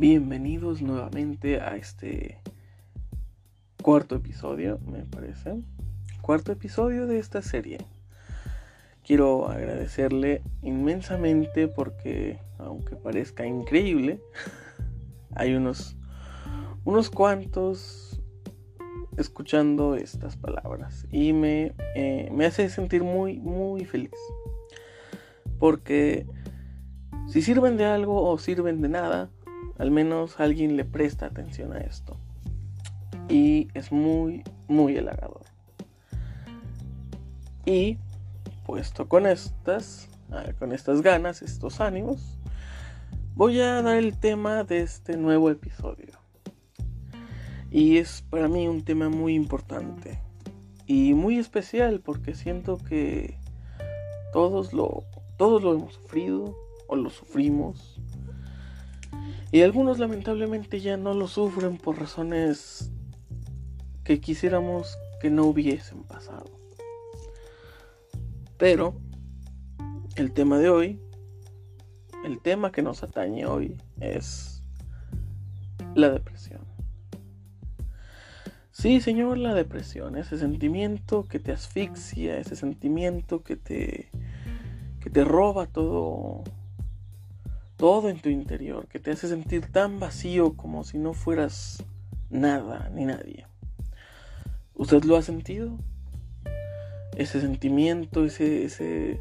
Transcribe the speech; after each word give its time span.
Bienvenidos 0.00 0.80
nuevamente 0.80 1.60
a 1.60 1.76
este 1.76 2.40
cuarto 3.82 4.14
episodio, 4.14 4.80
me 4.90 5.04
parece. 5.04 5.60
Cuarto 6.22 6.52
episodio 6.52 7.06
de 7.06 7.18
esta 7.18 7.42
serie. 7.42 7.76
Quiero 9.04 9.50
agradecerle 9.50 10.40
inmensamente 10.62 11.68
porque, 11.68 12.38
aunque 12.56 12.96
parezca 12.96 13.44
increíble, 13.44 14.22
hay 15.36 15.54
unos, 15.54 15.98
unos 16.86 17.10
cuantos 17.10 18.22
escuchando 19.18 19.96
estas 19.96 20.38
palabras 20.38 21.06
y 21.12 21.34
me, 21.34 21.74
eh, 21.94 22.30
me 22.32 22.46
hace 22.46 22.70
sentir 22.70 23.04
muy, 23.04 23.38
muy 23.38 23.84
feliz. 23.84 24.16
Porque 25.58 26.26
si 27.28 27.42
sirven 27.42 27.76
de 27.76 27.84
algo 27.84 28.30
o 28.30 28.38
sirven 28.38 28.80
de 28.80 28.88
nada, 28.88 29.28
al 29.80 29.90
menos 29.90 30.38
alguien 30.38 30.76
le 30.76 30.84
presta 30.84 31.24
atención 31.24 31.72
a 31.72 31.78
esto. 31.78 32.18
Y 33.30 33.68
es 33.72 33.90
muy, 33.90 34.44
muy 34.68 34.98
halagador. 34.98 35.40
Y 37.64 37.96
puesto 38.66 39.08
con 39.08 39.24
estas, 39.24 40.10
ah, 40.32 40.44
con 40.58 40.72
estas 40.72 41.00
ganas, 41.00 41.40
estos 41.40 41.80
ánimos, 41.80 42.38
voy 43.34 43.58
a 43.60 43.80
dar 43.80 43.96
el 43.96 44.18
tema 44.18 44.64
de 44.64 44.82
este 44.82 45.16
nuevo 45.16 45.50
episodio. 45.50 46.12
Y 47.70 47.96
es 47.96 48.20
para 48.28 48.48
mí 48.48 48.68
un 48.68 48.84
tema 48.84 49.08
muy 49.08 49.34
importante 49.34 50.20
y 50.86 51.14
muy 51.14 51.38
especial 51.38 52.00
porque 52.00 52.34
siento 52.34 52.76
que 52.76 53.38
todos 54.34 54.74
lo, 54.74 55.04
todos 55.38 55.62
lo 55.62 55.72
hemos 55.72 55.94
sufrido, 55.94 56.54
o 56.86 56.96
lo 56.96 57.08
sufrimos. 57.08 57.99
Y 59.52 59.62
algunos 59.62 59.98
lamentablemente 59.98 60.80
ya 60.80 60.96
no 60.96 61.12
lo 61.12 61.26
sufren 61.26 61.76
por 61.76 61.98
razones 61.98 62.92
que 64.04 64.20
quisiéramos 64.20 64.96
que 65.20 65.30
no 65.30 65.44
hubiesen 65.44 66.04
pasado. 66.04 66.50
Pero 68.56 69.00
el 70.16 70.32
tema 70.32 70.58
de 70.58 70.70
hoy, 70.70 71.00
el 72.24 72.40
tema 72.40 72.70
que 72.70 72.82
nos 72.82 73.02
atañe 73.02 73.46
hoy 73.46 73.76
es 74.00 74.62
la 75.94 76.10
depresión. 76.10 76.60
Sí, 78.70 79.00
Señor, 79.00 79.36
la 79.36 79.52
depresión, 79.52 80.16
ese 80.16 80.38
sentimiento 80.38 81.24
que 81.24 81.38
te 81.38 81.52
asfixia, 81.52 82.38
ese 82.38 82.56
sentimiento 82.56 83.42
que 83.42 83.56
te 83.56 84.10
que 85.00 85.10
te 85.10 85.24
roba 85.24 85.66
todo 85.66 86.44
todo 87.80 88.10
en 88.10 88.20
tu 88.20 88.28
interior, 88.28 88.88
que 88.88 88.98
te 88.98 89.10
hace 89.10 89.26
sentir 89.26 89.72
tan 89.72 90.00
vacío 90.00 90.54
como 90.54 90.84
si 90.84 90.98
no 90.98 91.14
fueras 91.14 91.82
nada 92.28 92.90
ni 92.90 93.06
nadie. 93.06 93.46
¿Usted 94.74 95.02
lo 95.04 95.16
ha 95.16 95.22
sentido? 95.22 95.78
Ese 97.16 97.40
sentimiento, 97.40 98.26
ese, 98.26 98.64
ese, 98.64 99.18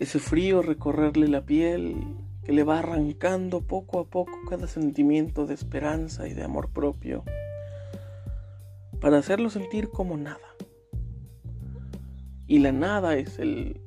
ese 0.00 0.18
frío 0.18 0.60
recorrerle 0.60 1.28
la 1.28 1.46
piel, 1.46 2.04
que 2.42 2.52
le 2.52 2.64
va 2.64 2.80
arrancando 2.80 3.60
poco 3.60 4.00
a 4.00 4.06
poco 4.06 4.32
cada 4.50 4.66
sentimiento 4.66 5.46
de 5.46 5.54
esperanza 5.54 6.26
y 6.26 6.34
de 6.34 6.42
amor 6.42 6.70
propio, 6.70 7.22
para 9.00 9.18
hacerlo 9.18 9.50
sentir 9.50 9.90
como 9.90 10.16
nada. 10.16 10.40
Y 12.48 12.58
la 12.58 12.72
nada 12.72 13.14
es 13.14 13.38
el 13.38 13.80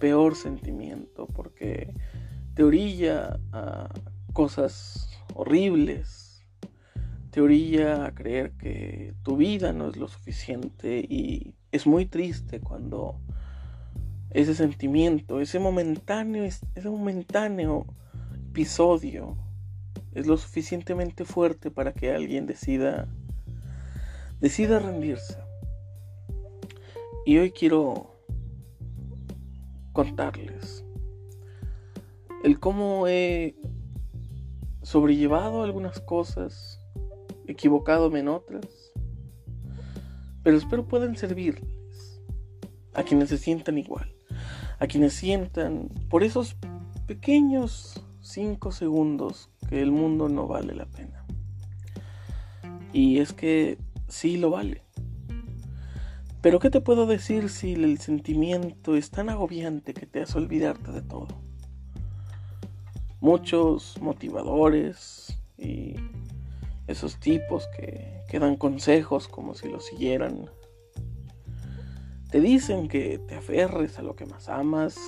peor 0.00 0.34
sentimiento, 0.34 1.28
porque 1.28 1.94
te 2.60 2.64
orilla 2.64 3.40
a 3.52 3.88
cosas 4.34 5.08
horribles, 5.34 6.46
te 7.30 7.40
orilla 7.40 8.04
a 8.04 8.14
creer 8.14 8.50
que 8.50 9.14
tu 9.22 9.38
vida 9.38 9.72
no 9.72 9.88
es 9.88 9.96
lo 9.96 10.08
suficiente 10.08 10.98
y 10.98 11.54
es 11.72 11.86
muy 11.86 12.04
triste 12.04 12.60
cuando 12.60 13.18
ese 14.28 14.54
sentimiento, 14.54 15.40
ese 15.40 15.58
momentáneo, 15.58 16.44
ese 16.44 16.90
momentáneo 16.90 17.86
episodio 18.50 19.38
es 20.12 20.26
lo 20.26 20.36
suficientemente 20.36 21.24
fuerte 21.24 21.70
para 21.70 21.94
que 21.94 22.12
alguien 22.12 22.44
decida 22.44 23.08
decida 24.38 24.80
rendirse. 24.80 25.38
Y 27.24 27.38
hoy 27.38 27.52
quiero 27.52 28.20
contarles 29.94 30.84
el 32.42 32.58
cómo 32.58 33.06
he 33.06 33.56
sobrellevado 34.82 35.62
algunas 35.62 36.00
cosas, 36.00 36.80
equivocado 37.46 38.14
en 38.16 38.28
otras, 38.28 38.66
pero 40.42 40.56
espero 40.56 40.88
puedan 40.88 41.16
servirles 41.16 42.22
a 42.94 43.02
quienes 43.02 43.28
se 43.28 43.38
sientan 43.38 43.78
igual, 43.78 44.14
a 44.78 44.86
quienes 44.86 45.12
sientan 45.12 45.88
por 46.08 46.22
esos 46.22 46.56
pequeños 47.06 48.02
cinco 48.20 48.72
segundos 48.72 49.50
que 49.68 49.82
el 49.82 49.90
mundo 49.90 50.28
no 50.28 50.46
vale 50.46 50.74
la 50.74 50.86
pena. 50.86 51.26
Y 52.92 53.18
es 53.18 53.32
que 53.32 53.78
sí 54.08 54.36
lo 54.36 54.50
vale. 54.50 54.82
Pero 56.40 56.58
¿qué 56.58 56.70
te 56.70 56.80
puedo 56.80 57.06
decir 57.06 57.50
si 57.50 57.74
el 57.74 57.98
sentimiento 57.98 58.96
es 58.96 59.10
tan 59.10 59.28
agobiante 59.28 59.92
que 59.92 60.06
te 60.06 60.22
hace 60.22 60.38
olvidarte 60.38 60.90
de 60.90 61.02
todo? 61.02 61.49
Muchos 63.20 64.00
motivadores 64.00 65.38
y 65.58 65.94
esos 66.86 67.20
tipos 67.20 67.68
que, 67.76 68.22
que 68.28 68.38
dan 68.38 68.56
consejos 68.56 69.28
como 69.28 69.54
si 69.54 69.68
los 69.68 69.86
siguieran. 69.86 70.50
Te 72.30 72.40
dicen 72.40 72.88
que 72.88 73.18
te 73.18 73.36
aferres 73.36 73.98
a 73.98 74.02
lo 74.02 74.16
que 74.16 74.26
más 74.26 74.48
amas, 74.48 74.98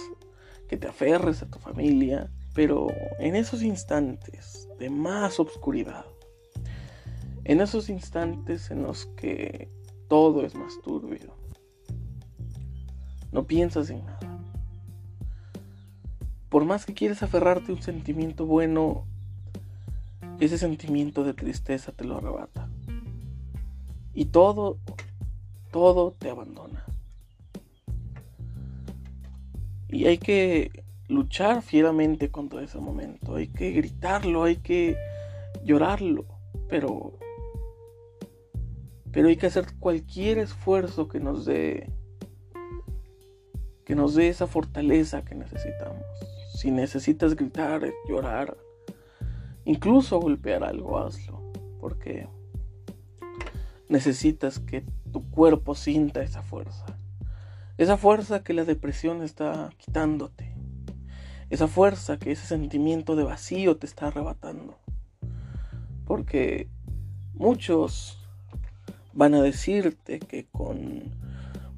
que 0.69 0.77
te 0.77 0.89
aferres 0.89 1.43
a 1.43 1.51
tu 1.51 1.59
familia, 1.59 2.31
pero 2.55 2.89
en 3.19 3.37
esos 3.37 3.63
instantes 3.63 4.69
de 4.79 4.91
más 4.91 5.41
obscuridad, 5.41 6.05
en 7.45 7.61
esos 7.61 7.89
instantes 7.89 8.71
en 8.71 8.83
los 8.83 9.07
que 9.17 9.71
todo 10.09 10.45
es 10.45 10.55
más 10.55 10.81
turbio, 10.83 11.35
no 13.31 13.47
piensas 13.47 13.89
en 13.91 14.05
nada 14.05 14.32
por 16.53 16.67
más 16.67 16.85
que 16.85 16.93
quieres 16.93 17.23
aferrarte 17.23 17.73
a 17.73 17.75
un 17.75 17.81
sentimiento 17.81 18.45
bueno, 18.45 19.07
ese 20.39 20.59
sentimiento 20.59 21.25
de 21.25 21.33
tristeza 21.33 21.93
te 21.93 22.05
lo 22.05 22.19
arrebata. 22.19 22.69
Y 24.13 24.27
todo, 24.27 24.77
todo 25.71 26.13
te 26.13 26.29
abandona. 26.29 26.85
Y 29.89 30.05
hay 30.05 30.19
que 30.19 30.85
luchar 31.09 31.63
fieramente 31.63 32.31
contra 32.31 32.63
ese 32.63 32.77
momento. 32.77 33.37
Hay 33.37 33.49
que 33.49 33.71
gritarlo, 33.71 34.45
hay 34.45 34.57
que 34.57 34.99
llorarlo. 35.65 36.27
Pero, 36.69 37.15
pero 39.11 39.29
hay 39.29 39.39
que 39.39 39.47
hacer 39.47 39.65
cualquier 39.81 40.37
esfuerzo 40.37 41.09
que 41.09 41.19
nos 41.19 41.47
dé, 41.47 41.89
que 43.87 43.95
nos 43.95 44.15
dé 44.15 44.29
esa 44.29 44.47
fortaleza 44.47 45.25
que 45.25 45.35
necesitamos. 45.35 46.05
Si 46.53 46.71
necesitas 46.71 47.35
gritar, 47.35 47.83
llorar, 48.09 48.57
incluso 49.65 50.21
golpear 50.21 50.65
algo, 50.65 50.99
hazlo. 50.99 51.41
Porque 51.81 52.29
necesitas 53.89 54.59
que 54.59 54.85
tu 55.13 55.29
cuerpo 55.31 55.75
sienta 55.75 56.23
esa 56.23 56.43
fuerza. 56.43 56.85
Esa 57.79 57.97
fuerza 57.97 58.45
que 58.45 58.53
la 58.55 58.65
depresión 58.65 59.23
está 59.23 59.71
quitándote. 59.79 60.55
Esa 61.51 61.69
fuerza 61.69 62.19
que 62.19 62.33
ese 62.33 62.47
sentimiento 62.47 63.17
de 63.17 63.25
vacío 63.25 63.77
te 63.77 63.87
está 63.87 64.09
arrebatando. 64.09 64.79
Porque 66.07 66.69
muchos 67.35 68.19
van 69.13 69.35
a 69.35 69.43
decirte 69.43 70.19
que 70.19 70.47
con 70.47 71.13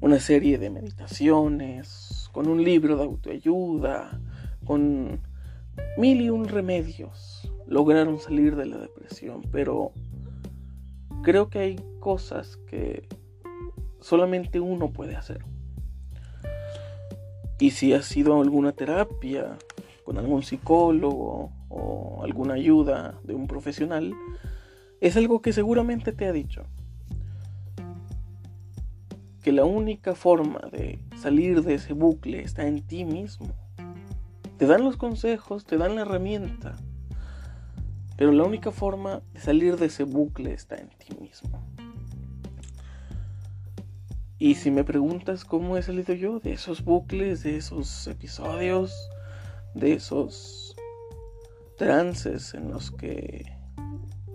una 0.01 0.19
serie 0.19 0.57
de 0.57 0.69
meditaciones, 0.69 2.29
con 2.31 2.47
un 2.47 2.63
libro 2.63 2.97
de 2.97 3.03
autoayuda, 3.03 4.19
con 4.65 5.21
mil 5.97 6.21
y 6.21 6.29
un 6.29 6.47
remedios 6.47 7.51
lograron 7.67 8.19
salir 8.19 8.55
de 8.55 8.65
la 8.65 8.77
depresión, 8.77 9.41
pero 9.51 9.91
creo 11.23 11.49
que 11.49 11.59
hay 11.59 11.75
cosas 11.99 12.57
que 12.67 13.07
solamente 13.99 14.59
uno 14.59 14.91
puede 14.91 15.15
hacer. 15.15 15.43
Y 17.59 17.71
si 17.71 17.93
ha 17.93 18.01
sido 18.01 18.41
alguna 18.41 18.73
terapia 18.73 19.57
con 20.03 20.17
algún 20.17 20.43
psicólogo 20.43 21.51
o 21.69 22.21
alguna 22.23 22.55
ayuda 22.55 23.19
de 23.23 23.33
un 23.33 23.47
profesional, 23.47 24.13
es 25.01 25.17
algo 25.17 25.41
que 25.41 25.53
seguramente 25.53 26.11
te 26.11 26.25
ha 26.25 26.31
dicho. 26.31 26.63
Que 29.41 29.51
la 29.51 29.65
única 29.65 30.15
forma 30.15 30.59
de 30.71 30.99
salir 31.17 31.63
de 31.63 31.75
ese 31.75 31.93
bucle 31.93 32.41
está 32.41 32.67
en 32.67 32.85
ti 32.85 33.05
mismo. 33.05 33.64
Te 34.57 34.65
dan 34.67 34.83
los 34.83 34.97
consejos, 34.97 35.65
te 35.65 35.77
dan 35.77 35.95
la 35.95 36.03
herramienta. 36.03 36.75
Pero 38.17 38.31
la 38.31 38.43
única 38.43 38.71
forma 38.71 39.21
de 39.33 39.41
salir 39.41 39.75
de 39.77 39.87
ese 39.87 40.03
bucle 40.03 40.53
está 40.53 40.77
en 40.77 40.89
ti 40.89 41.13
mismo. 41.19 41.61
Y 44.39 44.55
si 44.55 44.71
me 44.71 44.83
preguntas 44.83 45.43
cómo 45.43 45.77
he 45.77 45.81
salido 45.81 46.13
yo 46.13 46.39
de 46.39 46.53
esos 46.53 46.83
bucles, 46.83 47.43
de 47.43 47.57
esos 47.57 48.07
episodios, 48.07 49.09
de 49.73 49.93
esos 49.93 50.75
trances 51.77 52.53
en 52.53 52.71
los 52.71 52.91
que 52.91 53.57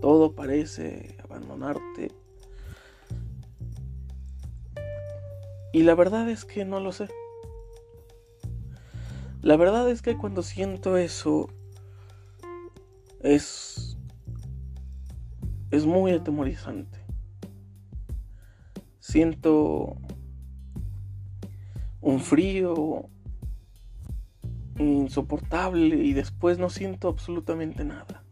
todo 0.01 0.35
parece 0.35 1.17
abandonarte. 1.25 2.13
Y 5.73 5.83
la 5.83 5.95
verdad 5.95 6.29
es 6.29 6.45
que 6.45 6.65
no 6.65 6.81
lo 6.81 6.93
sé. 6.93 7.09
La 9.43 9.57
verdad 9.57 9.89
es 9.91 10.03
que 10.03 10.17
cuando 10.17 10.43
siento 10.43 10.97
eso 10.97 11.49
es 13.21 13.97
es 15.71 15.87
muy 15.87 16.13
atemorizante. 16.13 16.99
Siento 18.99 19.97
un 22.01 22.21
frío 22.21 23.09
insoportable 24.79 25.97
y 25.97 26.13
después 26.13 26.59
no 26.59 26.71
siento 26.71 27.09
absolutamente 27.09 27.85
nada. 27.85 28.25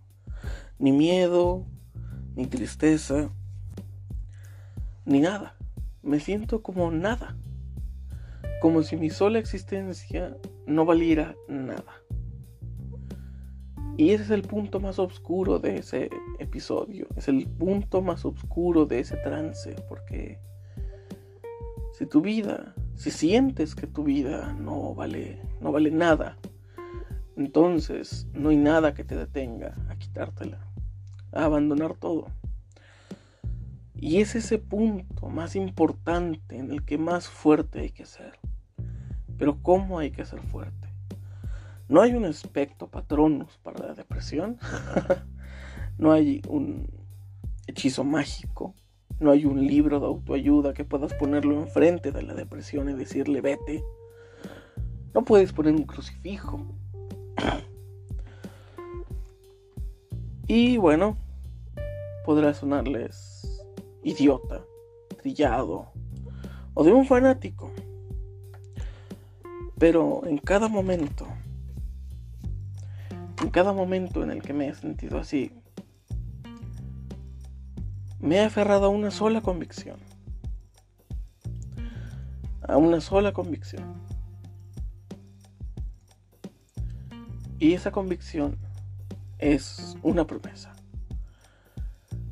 Ni 0.78 0.92
miedo, 0.92 1.66
ni 2.34 2.46
tristeza, 2.46 3.30
ni 5.04 5.20
nada. 5.20 5.56
Me 6.02 6.20
siento 6.20 6.62
como 6.62 6.90
nada. 6.90 7.36
Como 8.60 8.82
si 8.82 8.96
mi 8.96 9.10
sola 9.10 9.38
existencia 9.38 10.36
no 10.68 10.84
valiera 10.84 11.34
nada. 11.48 12.02
Y 13.96 14.10
ese 14.10 14.24
es 14.24 14.30
el 14.30 14.42
punto 14.42 14.78
más 14.78 15.00
oscuro 15.00 15.58
de 15.58 15.78
ese 15.78 16.10
episodio. 16.38 17.08
Es 17.16 17.26
el 17.26 17.48
punto 17.48 18.00
más 18.00 18.24
oscuro 18.24 18.86
de 18.86 19.00
ese 19.00 19.16
trance. 19.16 19.74
Porque 19.88 20.38
si 21.94 22.06
tu 22.06 22.20
vida, 22.20 22.74
si 22.94 23.10
sientes 23.10 23.74
que 23.74 23.88
tu 23.88 24.04
vida 24.04 24.52
no 24.52 24.94
vale, 24.94 25.42
no 25.60 25.72
vale 25.72 25.90
nada, 25.90 26.38
entonces 27.36 28.28
no 28.34 28.50
hay 28.50 28.56
nada 28.56 28.94
que 28.94 29.02
te 29.02 29.16
detenga 29.16 29.74
a 29.88 29.96
quitártela, 29.96 30.64
a 31.32 31.44
abandonar 31.44 31.94
todo. 31.94 32.26
Y 33.96 34.20
es 34.20 34.36
ese 34.36 34.58
punto 34.58 35.28
más 35.28 35.56
importante 35.56 36.56
en 36.56 36.70
el 36.70 36.84
que 36.84 36.98
más 36.98 37.26
fuerte 37.26 37.80
hay 37.80 37.90
que 37.90 38.06
ser. 38.06 38.38
Pero 39.38 39.62
¿cómo 39.62 39.98
hay 39.98 40.10
que 40.10 40.24
ser 40.24 40.40
fuerte? 40.40 40.88
No 41.88 42.02
hay 42.02 42.14
un 42.14 42.26
aspecto 42.26 42.88
patronus 42.88 43.58
para 43.62 43.86
la 43.86 43.94
depresión. 43.94 44.58
no 45.98 46.12
hay 46.12 46.42
un 46.48 46.88
hechizo 47.66 48.04
mágico. 48.04 48.74
No 49.20 49.30
hay 49.30 49.46
un 49.46 49.66
libro 49.66 49.98
de 49.98 50.06
autoayuda 50.06 50.74
que 50.74 50.84
puedas 50.84 51.14
ponerlo 51.14 51.58
enfrente 51.58 52.12
de 52.12 52.22
la 52.22 52.34
depresión 52.34 52.90
y 52.90 52.92
decirle 52.92 53.40
vete. 53.40 53.82
No 55.14 55.24
puedes 55.24 55.52
poner 55.52 55.74
un 55.74 55.84
crucifijo. 55.84 56.60
y 60.46 60.76
bueno, 60.76 61.16
podrá 62.24 62.52
sonarles 62.52 63.64
idiota, 64.02 64.62
trillado 65.20 65.90
o 66.74 66.84
de 66.84 66.92
un 66.92 67.06
fanático. 67.06 67.72
Pero 69.78 70.22
en 70.26 70.38
cada 70.38 70.68
momento 70.68 71.26
en 73.42 73.50
cada 73.50 73.72
momento 73.72 74.22
en 74.22 74.30
el 74.30 74.42
que 74.42 74.52
me 74.52 74.68
he 74.68 74.74
sentido 74.74 75.18
así, 75.18 75.52
me 78.18 78.36
he 78.36 78.40
aferrado 78.40 78.86
a 78.86 78.88
una 78.88 79.10
sola 79.10 79.40
convicción. 79.40 79.98
A 82.62 82.76
una 82.76 83.00
sola 83.00 83.32
convicción. 83.32 84.02
Y 87.60 87.74
esa 87.74 87.92
convicción 87.92 88.58
es 89.38 89.96
una 90.02 90.26
promesa. 90.26 90.74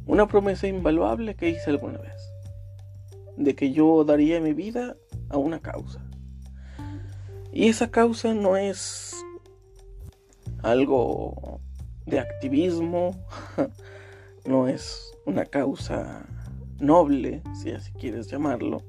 Una 0.07 0.27
promesa 0.27 0.67
invaluable 0.67 1.35
que 1.37 1.51
hice 1.51 1.71
alguna 1.71 1.99
vez. 1.99 2.33
De 3.37 3.55
que 3.55 3.73
yo 3.73 4.05
daría 4.05 4.41
mi 4.41 4.53
vida 4.53 4.97
a 5.31 5.39
una 5.39 5.61
causa. 5.61 6.06
Y 7.57 7.69
esa 7.69 7.91
causa 7.91 8.35
no 8.35 8.59
es 8.59 9.17
algo 10.63 11.59
de 12.05 12.21
activismo, 12.21 13.17
no 14.45 14.69
es 14.69 15.15
una 15.25 15.47
causa 15.47 16.27
noble, 16.81 17.43
si 17.55 17.71
así 17.71 17.93
quieres 17.93 18.29
llamarlo, 18.29 18.83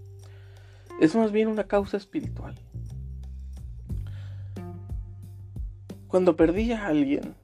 es 0.99 1.15
más 1.15 1.31
bien 1.31 1.47
una 1.47 1.63
causa 1.63 1.95
espiritual. 1.95 2.59
Cuando 6.09 6.35
perdí 6.35 6.73
a 6.73 6.87
alguien, 6.87 7.35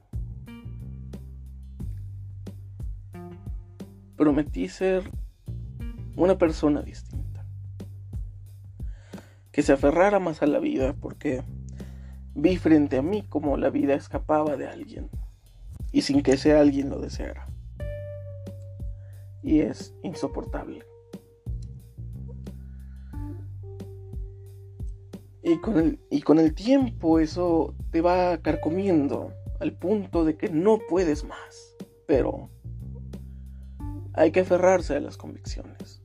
prometí 4.18 4.68
ser 4.68 5.10
una 6.16 6.36
persona 6.36 6.82
distinta, 6.82 7.13
que 9.54 9.62
se 9.62 9.72
aferrara 9.72 10.18
más 10.18 10.42
a 10.42 10.46
la 10.46 10.58
vida, 10.58 10.94
porque 11.00 11.42
Vi 12.36 12.56
frente 12.56 12.98
a 12.98 13.02
mí 13.02 13.22
como 13.22 13.56
la 13.56 13.70
vida 13.70 13.94
escapaba 13.94 14.56
de 14.56 14.66
alguien 14.66 15.08
y 15.92 16.02
sin 16.02 16.20
que 16.20 16.32
ese 16.32 16.52
alguien 16.52 16.90
lo 16.90 16.98
deseara. 16.98 17.46
Y 19.40 19.60
es 19.60 19.94
insoportable. 20.02 20.84
Y 25.44 25.60
con, 25.60 25.78
el, 25.78 26.00
y 26.10 26.22
con 26.22 26.40
el 26.40 26.54
tiempo 26.54 27.20
eso 27.20 27.76
te 27.92 28.00
va 28.00 28.38
carcomiendo 28.38 29.32
al 29.60 29.72
punto 29.72 30.24
de 30.24 30.36
que 30.36 30.48
no 30.48 30.80
puedes 30.88 31.22
más. 31.22 31.76
Pero 32.08 32.50
hay 34.14 34.32
que 34.32 34.40
aferrarse 34.40 34.96
a 34.96 35.00
las 35.00 35.16
convicciones. 35.16 36.02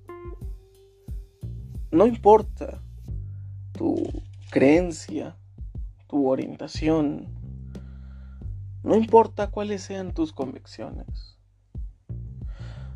No 1.92 2.06
importa 2.06 2.84
tu 3.80 3.96
creencia, 4.52 5.38
tu 6.08 6.28
orientación, 6.28 7.30
no 8.84 8.98
importa 8.98 9.52
cuáles 9.52 9.84
sean 9.84 10.14
tus 10.14 10.34
convicciones. 10.34 11.38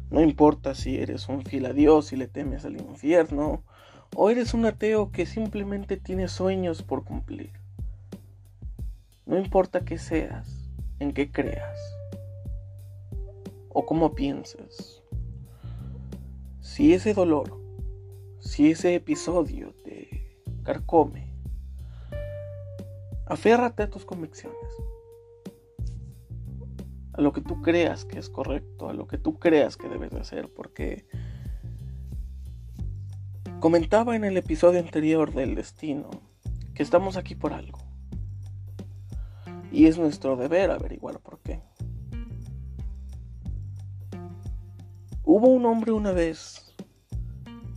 No 0.09 0.19
importa 0.19 0.75
si 0.75 0.97
eres 0.97 1.29
un 1.29 1.43
fiel 1.43 1.67
a 1.67 1.73
Dios 1.73 2.11
y 2.11 2.17
le 2.17 2.27
temes 2.27 2.65
al 2.65 2.75
infierno, 2.75 3.63
o 4.13 4.29
eres 4.29 4.53
un 4.53 4.65
ateo 4.65 5.09
que 5.13 5.25
simplemente 5.25 5.95
tiene 5.95 6.27
sueños 6.27 6.83
por 6.83 7.05
cumplir. 7.05 7.53
No 9.25 9.37
importa 9.37 9.85
qué 9.85 9.97
seas, 9.97 10.69
en 10.99 11.13
qué 11.13 11.31
creas, 11.31 11.79
o 13.69 13.85
cómo 13.85 14.15
pienses. 14.15 15.01
Si 16.59 16.93
ese 16.93 17.13
dolor, 17.13 17.57
si 18.41 18.71
ese 18.71 18.95
episodio 18.95 19.73
te 19.85 20.12
carcome, 20.63 21.33
Aférrate 23.25 23.83
a 23.83 23.89
tus 23.89 24.05
convicciones. 24.05 24.59
A 27.13 27.21
lo 27.21 27.31
que 27.31 27.41
tú 27.41 27.61
creas 27.61 28.05
que 28.05 28.19
es 28.19 28.29
correcto, 28.29 28.89
a 28.89 28.93
lo 28.93 29.07
que 29.07 29.17
tú 29.17 29.39
creas 29.39 29.77
que 29.77 29.87
debes 29.87 30.11
de 30.11 30.19
hacer, 30.19 30.51
porque 30.53 31.07
comentaba 33.59 34.15
en 34.15 34.23
el 34.23 34.35
episodio 34.35 34.79
anterior 34.79 35.33
del 35.33 35.55
destino 35.55 36.09
que 36.73 36.83
estamos 36.83 37.15
aquí 37.15 37.33
por 37.33 37.53
algo. 37.53 37.79
Y 39.71 39.85
es 39.85 39.97
nuestro 39.97 40.35
deber 40.35 40.71
averiguar 40.71 41.19
por 41.19 41.39
qué. 41.39 41.61
Hubo 45.23 45.47
un 45.47 45.65
hombre 45.65 45.91
una 45.91 46.11
vez 46.11 46.75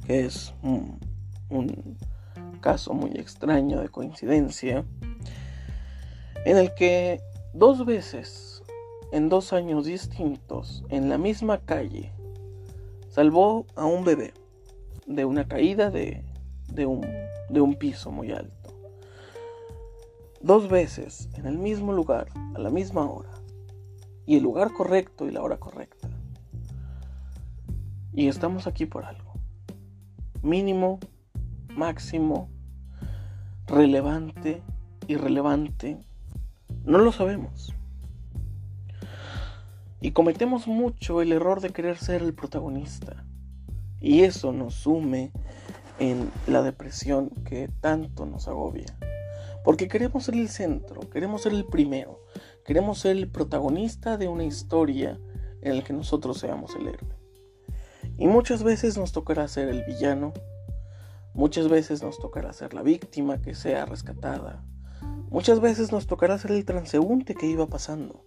que 0.06 0.24
es 0.24 0.52
un, 0.62 0.98
un 1.50 1.96
caso 2.66 2.94
muy 2.94 3.12
extraño 3.12 3.80
de 3.80 3.88
coincidencia 3.88 4.84
en 6.44 6.56
el 6.56 6.74
que 6.74 7.20
dos 7.54 7.86
veces, 7.86 8.60
en 9.12 9.28
dos 9.28 9.52
años 9.52 9.86
distintos, 9.86 10.82
en 10.88 11.08
la 11.08 11.16
misma 11.16 11.58
calle, 11.58 12.10
salvó 13.08 13.66
a 13.76 13.84
un 13.84 14.04
bebé 14.04 14.34
de 15.06 15.24
una 15.24 15.46
caída 15.46 15.92
de, 15.92 16.24
de, 16.72 16.86
un, 16.86 17.06
de 17.50 17.60
un 17.60 17.76
piso 17.76 18.10
muy 18.10 18.32
alto. 18.32 18.74
Dos 20.40 20.68
veces, 20.68 21.28
en 21.34 21.46
el 21.46 21.58
mismo 21.58 21.92
lugar, 21.92 22.26
a 22.56 22.58
la 22.58 22.70
misma 22.70 23.08
hora. 23.08 23.30
Y 24.26 24.38
el 24.38 24.42
lugar 24.42 24.72
correcto 24.72 25.28
y 25.28 25.30
la 25.30 25.40
hora 25.40 25.58
correcta. 25.58 26.08
Y 28.12 28.26
estamos 28.26 28.66
aquí 28.66 28.86
por 28.86 29.04
algo. 29.04 29.34
Mínimo, 30.42 30.98
máximo, 31.76 32.55
relevante, 33.66 34.62
irrelevante, 35.08 35.98
no 36.84 36.98
lo 36.98 37.12
sabemos. 37.12 37.74
Y 40.00 40.12
cometemos 40.12 40.66
mucho 40.66 41.22
el 41.22 41.32
error 41.32 41.60
de 41.60 41.70
querer 41.70 41.98
ser 41.98 42.22
el 42.22 42.34
protagonista. 42.34 43.24
Y 44.00 44.22
eso 44.22 44.52
nos 44.52 44.74
sume 44.74 45.32
en 45.98 46.30
la 46.46 46.62
depresión 46.62 47.30
que 47.44 47.68
tanto 47.80 48.26
nos 48.26 48.46
agobia. 48.46 48.96
Porque 49.64 49.88
queremos 49.88 50.24
ser 50.24 50.34
el 50.34 50.48
centro, 50.48 51.00
queremos 51.10 51.42
ser 51.42 51.52
el 51.52 51.64
primero, 51.64 52.20
queremos 52.64 53.00
ser 53.00 53.16
el 53.16 53.28
protagonista 53.28 54.16
de 54.16 54.28
una 54.28 54.44
historia 54.44 55.18
en 55.62 55.76
la 55.76 55.82
que 55.82 55.92
nosotros 55.92 56.38
seamos 56.38 56.76
el 56.76 56.88
héroe. 56.88 57.16
Y 58.16 58.28
muchas 58.28 58.62
veces 58.62 58.96
nos 58.96 59.12
tocará 59.12 59.48
ser 59.48 59.68
el 59.68 59.82
villano, 59.84 60.32
muchas 61.36 61.68
veces 61.68 62.02
nos 62.02 62.18
tocará 62.18 62.52
ser 62.54 62.72
la 62.72 62.82
víctima 62.82 63.42
que 63.42 63.54
sea 63.54 63.84
rescatada, 63.84 64.64
muchas 65.28 65.60
veces 65.60 65.92
nos 65.92 66.06
tocará 66.06 66.38
ser 66.38 66.52
el 66.52 66.64
transeúnte 66.64 67.34
que 67.34 67.46
iba 67.46 67.66
pasando. 67.66 68.24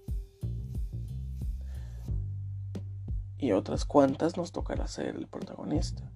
Y 3.40 3.52
otras 3.54 3.84
cuantas 3.86 4.38
nos 4.38 4.52
tocará 4.52 4.88
ser 4.88 5.16
el 5.16 5.28
protagonista. 5.28 6.12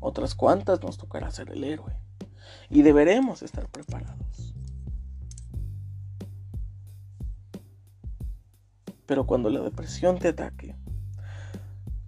Otras 0.00 0.34
cuantas 0.34 0.82
nos 0.82 0.98
tocará 0.98 1.30
ser 1.30 1.50
el 1.50 1.64
héroe. 1.64 1.96
Y 2.68 2.82
deberemos 2.82 3.42
estar 3.42 3.68
preparados. 3.68 4.54
Pero 9.06 9.26
cuando 9.26 9.48
la 9.48 9.60
depresión 9.60 10.18
te 10.18 10.28
ataque, 10.28 10.76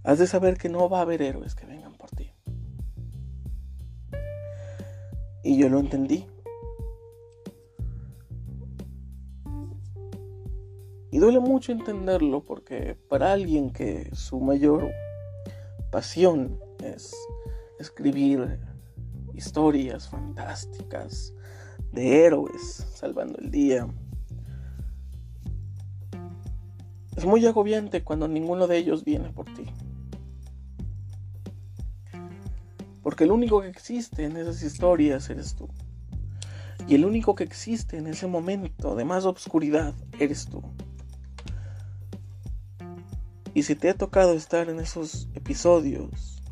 has 0.02 0.18
de 0.18 0.26
saber 0.26 0.58
que 0.58 0.68
no 0.68 0.88
va 0.90 0.98
a 0.98 1.02
haber 1.02 1.22
héroes 1.22 1.54
que 1.54 1.66
vengan 1.66 1.89
Y 5.42 5.56
yo 5.56 5.68
lo 5.68 5.78
entendí. 5.78 6.26
Y 11.12 11.18
duele 11.18 11.40
mucho 11.40 11.72
entenderlo 11.72 12.44
porque 12.44 12.96
para 13.08 13.32
alguien 13.32 13.70
que 13.70 14.14
su 14.14 14.40
mayor 14.40 14.90
pasión 15.90 16.60
es 16.84 17.12
escribir 17.80 18.60
historias 19.34 20.08
fantásticas 20.08 21.34
de 21.92 22.26
héroes 22.26 22.86
salvando 22.94 23.38
el 23.38 23.50
día, 23.50 23.88
es 27.16 27.26
muy 27.26 27.44
agobiante 27.44 28.04
cuando 28.04 28.28
ninguno 28.28 28.66
de 28.66 28.78
ellos 28.78 29.04
viene 29.04 29.30
por 29.30 29.46
ti. 29.46 29.66
Porque 33.02 33.24
el 33.24 33.32
único 33.32 33.62
que 33.62 33.68
existe 33.68 34.24
en 34.24 34.36
esas 34.36 34.62
historias 34.62 35.28
eres 35.30 35.54
tú. 35.54 35.68
Y 36.86 36.94
el 36.94 37.04
único 37.04 37.34
que 37.34 37.44
existe 37.44 37.98
en 37.98 38.06
ese 38.06 38.26
momento 38.26 38.94
de 38.94 39.04
más 39.04 39.24
obscuridad 39.24 39.94
eres 40.18 40.46
tú. 40.46 40.62
Y 43.54 43.64
si 43.64 43.74
te 43.74 43.90
ha 43.90 43.94
tocado 43.94 44.34
estar 44.34 44.68
en 44.68 44.78
esos 44.80 45.28
episodios 45.34 46.42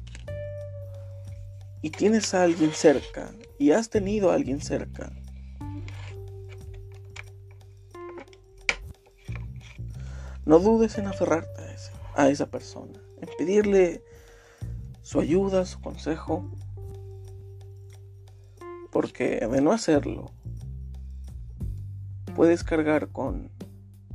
y 1.81 1.90
tienes 1.90 2.35
a 2.35 2.43
alguien 2.43 2.73
cerca 2.73 3.33
y 3.59 3.71
has 3.71 3.88
tenido 3.88 4.31
a 4.31 4.35
alguien 4.35 4.61
cerca, 4.61 5.12
no 10.45 10.59
dudes 10.59 10.99
en 10.99 11.07
aferrarte 11.07 11.62
a, 12.14 12.23
a 12.23 12.28
esa 12.31 12.47
persona, 12.47 13.00
en 13.21 13.28
pedirle 13.38 14.02
su 15.08 15.20
ayuda, 15.20 15.64
su 15.64 15.80
consejo, 15.80 16.44
porque 18.92 19.40
de 19.40 19.62
no 19.62 19.72
hacerlo, 19.72 20.32
puedes 22.36 22.62
cargar 22.62 23.08
con 23.08 23.50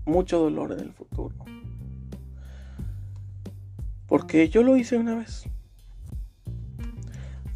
mucho 0.06 0.38
dolor 0.38 0.72
en 0.72 0.82
el 0.82 0.94
futuro. 0.94 1.34
Porque 4.06 4.50
yo 4.50 4.62
lo 4.62 4.78
hice 4.78 4.96
una 4.98 5.16
vez. 5.16 5.46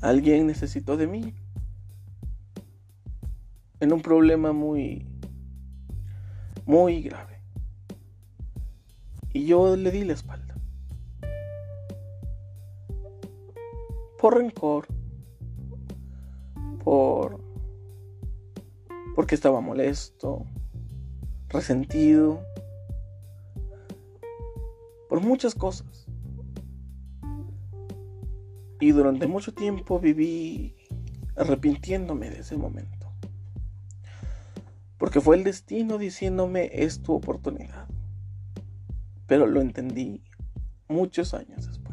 Alguien 0.02 0.48
necesitó 0.48 0.98
de 0.98 1.06
mí. 1.06 1.36
En 3.80 3.94
un 3.94 4.02
problema 4.02 4.52
muy, 4.52 5.06
muy 6.66 7.04
grave. 7.04 7.40
Y 9.32 9.46
yo 9.46 9.76
le 9.76 9.92
di 9.92 10.06
la 10.06 10.14
espalda. 10.14 10.57
Por 14.20 14.38
rencor. 14.38 14.88
Por... 16.84 17.40
Porque 19.16 19.36
estaba 19.36 19.62
molesto. 19.62 20.46
Resentido. 21.50 22.42
Por 25.10 25.22
muchas 25.22 25.56
cosas. 25.56 26.08
Y 28.80 28.92
durante 28.92 29.26
mucho 29.28 29.54
tiempo 29.54 30.00
viví 30.00 30.76
arrepintiéndome 31.36 32.30
de 32.30 32.40
ese 32.40 32.58
momento. 32.58 32.98
Porque 34.98 35.22
fue 35.22 35.36
el 35.36 35.44
destino 35.44 35.98
diciéndome 35.98 36.70
es 36.74 37.02
tu 37.02 37.14
oportunidad. 37.14 37.88
Pero 39.28 39.46
lo 39.46 39.62
entendí 39.62 40.24
muchos 40.88 41.34
años 41.34 41.68
después. 41.68 41.87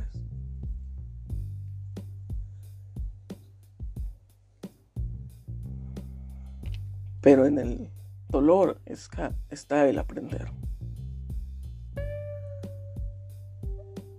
Pero 7.25 7.47
en 7.47 7.59
el 7.59 7.91
dolor 8.29 8.83
está 8.85 9.89
el 9.89 9.99
aprender. 9.99 10.53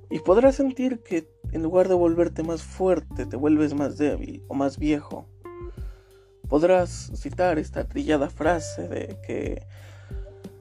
Y 0.10 0.18
podrás 0.22 0.56
sentir 0.56 1.04
que 1.04 1.30
en 1.52 1.62
lugar 1.62 1.88
de 1.88 1.94
volverte 1.94 2.42
más 2.42 2.64
fuerte, 2.64 3.28
te 3.28 3.36
vuelves 3.36 3.76
más 3.76 4.00
débil 4.00 4.44
o 4.48 4.56
más 4.56 4.80
viejo. 4.80 5.28
Podrás 6.50 7.12
citar 7.16 7.60
esta 7.60 7.88
trillada 7.88 8.28
frase 8.32 8.88
de 8.88 9.20
que 9.22 9.68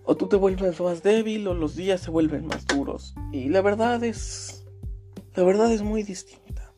o 0.05 0.15
tú 0.15 0.29
te 0.29 0.37
vuelves 0.37 0.79
más 0.83 1.03
débil 1.03 1.49
o 1.49 1.55
los 1.55 1.77
días 1.77 2.03
se 2.03 2.11
vuelven 2.11 2.47
más 2.47 2.67
duros. 2.67 3.15
Y 3.33 3.49
la 3.49 3.63
verdad 3.63 4.05
es 4.05 4.67
la 5.35 5.45
verdad 5.45 5.73
es 5.73 5.81
muy 5.81 6.03
distinta. 6.03 6.75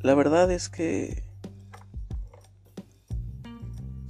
La 0.00 0.16
verdad 0.16 0.50
es 0.50 0.68
que 0.68 1.27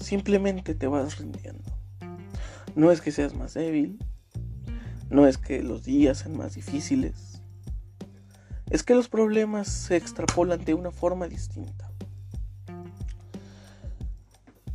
simplemente 0.09 0.75
te 0.75 0.87
vas 0.87 1.19
rindiendo. 1.19 1.71
No 2.75 2.91
es 2.91 3.03
que 3.03 3.13
seas 3.13 3.35
más 3.35 3.53
débil, 3.53 3.99
no 5.11 5.27
es 5.27 5.37
que 5.37 5.63
los 5.63 5.85
días 5.85 6.19
sean 6.19 6.35
más 6.35 6.55
difíciles, 6.55 7.43
es 8.71 8.83
que 8.83 8.95
los 8.95 9.11
problemas 9.11 9.69
se 9.69 9.97
extrapolan 9.97 10.65
de 10.65 10.73
una 10.73 10.93
forma 10.93 11.29
distinta. 11.29 11.93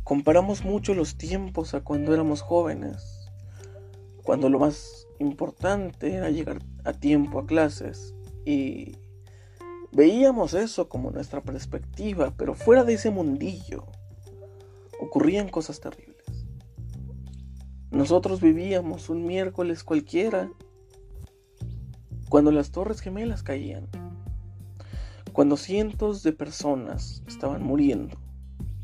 Comparamos 0.04 0.64
mucho 0.64 0.94
los 0.94 1.16
tiempos 1.16 1.74
a 1.74 1.80
cuando 1.80 2.14
éramos 2.14 2.40
jóvenes, 2.40 3.28
cuando 4.22 4.48
lo 4.48 4.60
más 4.60 5.08
importante 5.18 6.14
era 6.14 6.30
llegar 6.30 6.60
a 6.84 6.92
tiempo 6.92 7.40
a 7.40 7.46
clases 7.46 8.14
y 8.44 8.98
veíamos 9.90 10.54
eso 10.54 10.88
como 10.88 11.10
nuestra 11.10 11.40
perspectiva, 11.42 12.32
pero 12.36 12.54
fuera 12.54 12.84
de 12.84 12.94
ese 12.94 13.10
mundillo 13.10 13.84
ocurrían 15.04 15.48
cosas 15.48 15.80
terribles. 15.80 16.46
Nosotros 17.90 18.40
vivíamos 18.40 19.08
un 19.08 19.24
miércoles 19.24 19.84
cualquiera 19.84 20.50
cuando 22.28 22.50
las 22.50 22.72
torres 22.72 23.00
gemelas 23.00 23.42
caían, 23.42 23.88
cuando 25.32 25.56
cientos 25.56 26.22
de 26.22 26.32
personas 26.32 27.22
estaban 27.26 27.62
muriendo 27.62 28.18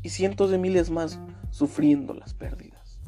y 0.03 0.09
cientos 0.09 0.49
de 0.49 0.57
miles 0.57 0.89
más 0.89 1.19
sufriendo 1.49 2.13
las 2.13 2.33
pérdidas. 2.33 2.99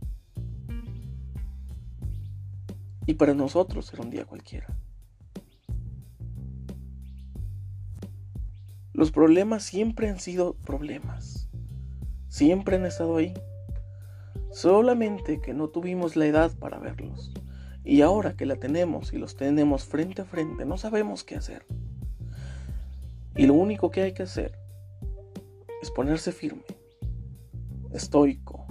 Y 3.06 3.14
para 3.16 3.34
nosotros 3.34 3.92
era 3.94 4.04
un 4.04 4.10
día 4.10 4.26
cualquiera. 4.26 4.68
Los 8.94 9.12
problemas 9.12 9.64
siempre 9.64 10.10
han 10.10 10.20
sido 10.20 10.54
problemas, 10.54 11.43
siempre 12.34 12.78
han 12.78 12.86
estado 12.88 13.18
ahí, 13.18 13.32
solamente 14.50 15.40
que 15.40 15.54
no 15.54 15.68
tuvimos 15.68 16.16
la 16.16 16.26
edad 16.26 16.52
para 16.58 16.80
verlos. 16.80 17.32
Y 17.84 18.02
ahora 18.02 18.36
que 18.36 18.48
la 18.48 18.56
tenemos 18.56 19.14
y 19.14 19.20
los 19.20 19.36
tenemos 19.36 19.84
frente 19.84 20.24
a 20.24 20.26
frente, 20.26 20.66
no 20.66 20.78
sabemos 20.78 21.24
qué 21.24 21.36
hacer. 21.36 21.64
Y 23.36 23.46
lo 23.46 23.54
único 23.54 23.92
que 23.92 24.02
hay 24.02 24.14
que 24.14 24.24
hacer 24.24 24.58
es 25.84 25.92
ponerse 25.92 26.32
firme, 26.32 26.64
estoico 27.92 28.66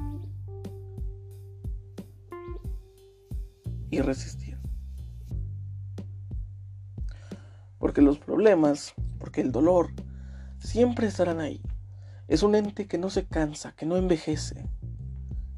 y 3.90 4.00
resistir. 4.00 4.59
Porque 7.78 8.02
los 8.02 8.19
problemas, 8.19 8.92
porque 9.21 9.40
el 9.40 9.52
dolor, 9.52 9.90
siempre 10.59 11.07
estarán 11.07 11.38
ahí. 11.38 11.62
Es 12.29 12.43
un 12.43 12.55
ente 12.55 12.87
que 12.87 12.99
no 12.99 13.11
se 13.11 13.26
cansa, 13.26 13.73
que 13.73 13.87
no 13.87 13.97
envejece, 13.97 14.69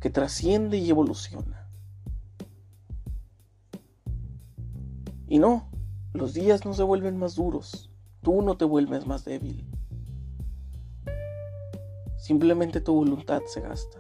que 0.01 0.11
trasciende 0.11 0.79
y 0.79 0.91
evoluciona. 0.91 1.69
Y 5.27 5.39
no, 5.39 5.69
los 6.13 6.35
días 6.35 6.65
no 6.65 6.75
se 6.75 6.83
vuelven 6.83 7.17
más 7.17 7.35
duros, 7.35 7.91
tú 8.23 8.43
no 8.43 8.57
te 8.57 8.65
vuelves 8.65 9.07
más 9.07 9.25
débil. 9.25 9.67
Simplemente 12.17 12.81
tu 12.81 12.95
voluntad 12.95 13.43
se 13.47 13.61
gasta. 13.61 13.99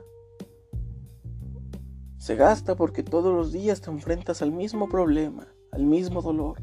Se 2.19 2.37
gasta 2.37 2.75
porque 2.75 3.03
todos 3.03 3.35
los 3.35 3.53
días 3.53 3.83
te 3.83 3.91
enfrentas 3.91 4.41
al 4.41 4.51
mismo 4.51 4.89
problema, 4.89 5.47
al 5.73 5.85
mismo 5.85 6.23
dolor. 6.23 6.63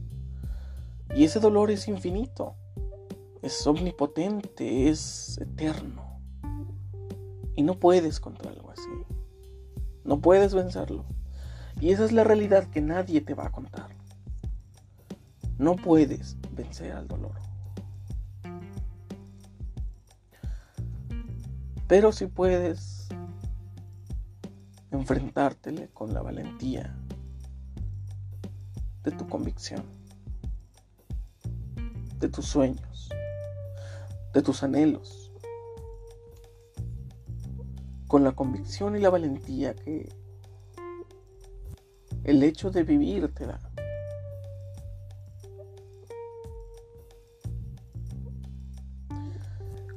Y 1.16 1.26
ese 1.26 1.40
dolor 1.40 1.70
es 1.70 1.88
infinito, 1.88 2.56
es 3.42 3.66
omnipotente, 3.66 4.90
es 4.90 5.38
eterno. 5.40 6.20
Y 7.56 7.64
no 7.64 7.80
puedes 7.80 8.20
contra 8.20 8.52
algo 8.52 8.72
así. 8.72 8.90
No 10.04 10.22
puedes 10.22 10.54
vencerlo. 10.54 11.06
Y 11.80 11.92
esa 11.92 12.06
es 12.06 12.12
la 12.12 12.24
realidad 12.24 12.70
que 12.70 12.82
nadie 12.82 13.22
te 13.22 13.34
va 13.34 13.48
a 13.48 13.52
contar. 13.52 13.90
No 15.58 15.76
puedes 15.76 16.38
vencer 16.52 16.92
al 16.92 17.08
dolor. 17.08 17.36
Pero 21.88 22.12
si 22.12 22.28
puedes 22.28 23.10
enfrentártele 24.92 25.90
con 25.90 26.14
la 26.14 26.22
valentía 26.22 26.96
de 29.04 29.12
tu 29.12 29.28
convicción, 29.28 29.84
de 32.20 32.30
tus 32.30 32.46
sueños, 32.46 33.10
de 34.34 34.42
tus 34.42 34.64
anhelos, 34.64 35.32
con 38.08 38.24
la 38.24 38.34
convicción 38.34 38.96
y 38.96 39.00
la 39.00 39.10
valentía 39.10 39.76
que 39.76 40.10
el 42.24 42.44
hecho 42.44 42.70
de 42.72 42.84
vivir 42.84 43.34
te 43.34 43.48
da. 43.48 43.60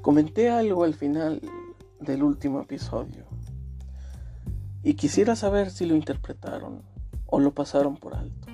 Comenté 0.01 0.51
algo 0.51 0.85
al 0.85 0.95
final 0.95 1.41
del 2.01 2.23
último 2.23 2.61
episodio. 2.61 3.25
Y 4.83 4.95
quisiera 4.95 5.35
saber 5.35 5.71
si 5.71 5.87
lo 5.87 5.97
interpretaron 5.97 6.83
o 7.27 7.41
lo 7.41 7.55
pasaron 7.55 7.97
por 7.97 8.15
alto. 8.15 8.49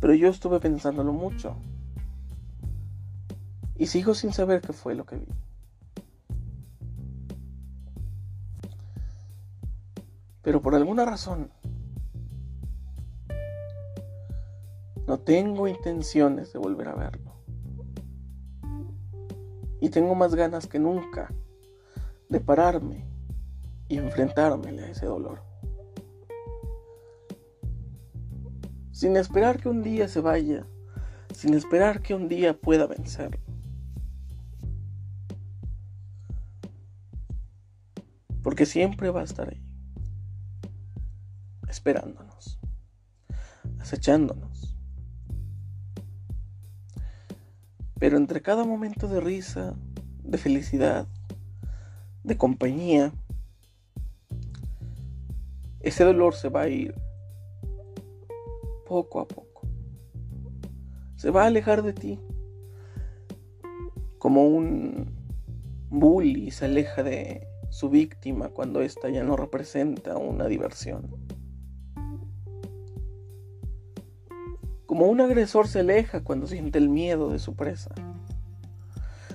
Pero 0.00 0.14
yo 0.14 0.28
estuve 0.28 0.58
pensándolo 0.60 1.12
mucho. 1.12 1.56
Y 3.76 3.86
sigo 3.86 4.14
sin 4.14 4.32
saber 4.32 4.60
qué 4.60 4.72
fue 4.72 4.94
lo 4.94 5.04
que 5.04 5.16
vi. 5.16 5.28
Pero 10.42 10.60
por 10.60 10.74
alguna 10.74 11.04
razón 11.04 11.50
no 15.06 15.18
tengo 15.18 15.68
intenciones 15.68 16.52
de 16.52 16.58
volver 16.58 16.88
a 16.88 16.94
verlo 16.94 17.34
y 19.84 19.90
tengo 19.90 20.14
más 20.14 20.34
ganas 20.34 20.66
que 20.66 20.78
nunca 20.78 21.30
de 22.30 22.40
pararme 22.40 23.04
y 23.86 23.98
enfrentarme 23.98 24.70
a 24.80 24.88
ese 24.88 25.04
dolor. 25.04 25.42
Sin 28.92 29.18
esperar 29.18 29.60
que 29.60 29.68
un 29.68 29.82
día 29.82 30.08
se 30.08 30.22
vaya, 30.22 30.66
sin 31.34 31.52
esperar 31.52 32.00
que 32.00 32.14
un 32.14 32.28
día 32.28 32.58
pueda 32.58 32.86
vencerlo. 32.86 33.43
Porque 38.54 38.66
siempre 38.66 39.10
va 39.10 39.22
a 39.22 39.24
estar 39.24 39.48
ahí, 39.48 39.60
esperándonos, 41.66 42.60
acechándonos 43.80 44.76
Pero 47.98 48.16
entre 48.16 48.42
cada 48.42 48.62
momento 48.62 49.08
de 49.08 49.18
risa, 49.20 49.74
de 50.22 50.38
felicidad, 50.38 51.08
de 52.22 52.36
compañía, 52.36 53.12
ese 55.80 56.04
dolor 56.04 56.36
se 56.36 56.48
va 56.48 56.60
a 56.60 56.68
ir 56.68 56.94
poco 58.86 59.18
a 59.18 59.26
poco. 59.26 59.62
Se 61.16 61.32
va 61.32 61.42
a 61.42 61.46
alejar 61.46 61.82
de 61.82 61.92
ti. 61.92 62.20
Como 64.18 64.46
un 64.46 65.12
bully 65.90 66.52
se 66.52 66.66
aleja 66.66 67.02
de 67.02 67.48
su 67.74 67.90
víctima 67.90 68.50
cuando 68.50 68.82
ésta 68.82 69.10
ya 69.10 69.24
no 69.24 69.36
representa 69.36 70.16
una 70.16 70.46
diversión. 70.46 71.10
Como 74.86 75.06
un 75.06 75.20
agresor 75.20 75.66
se 75.66 75.80
aleja 75.80 76.22
cuando 76.22 76.46
siente 76.46 76.78
el 76.78 76.88
miedo 76.88 77.30
de 77.30 77.40
su 77.40 77.56
presa. 77.56 77.92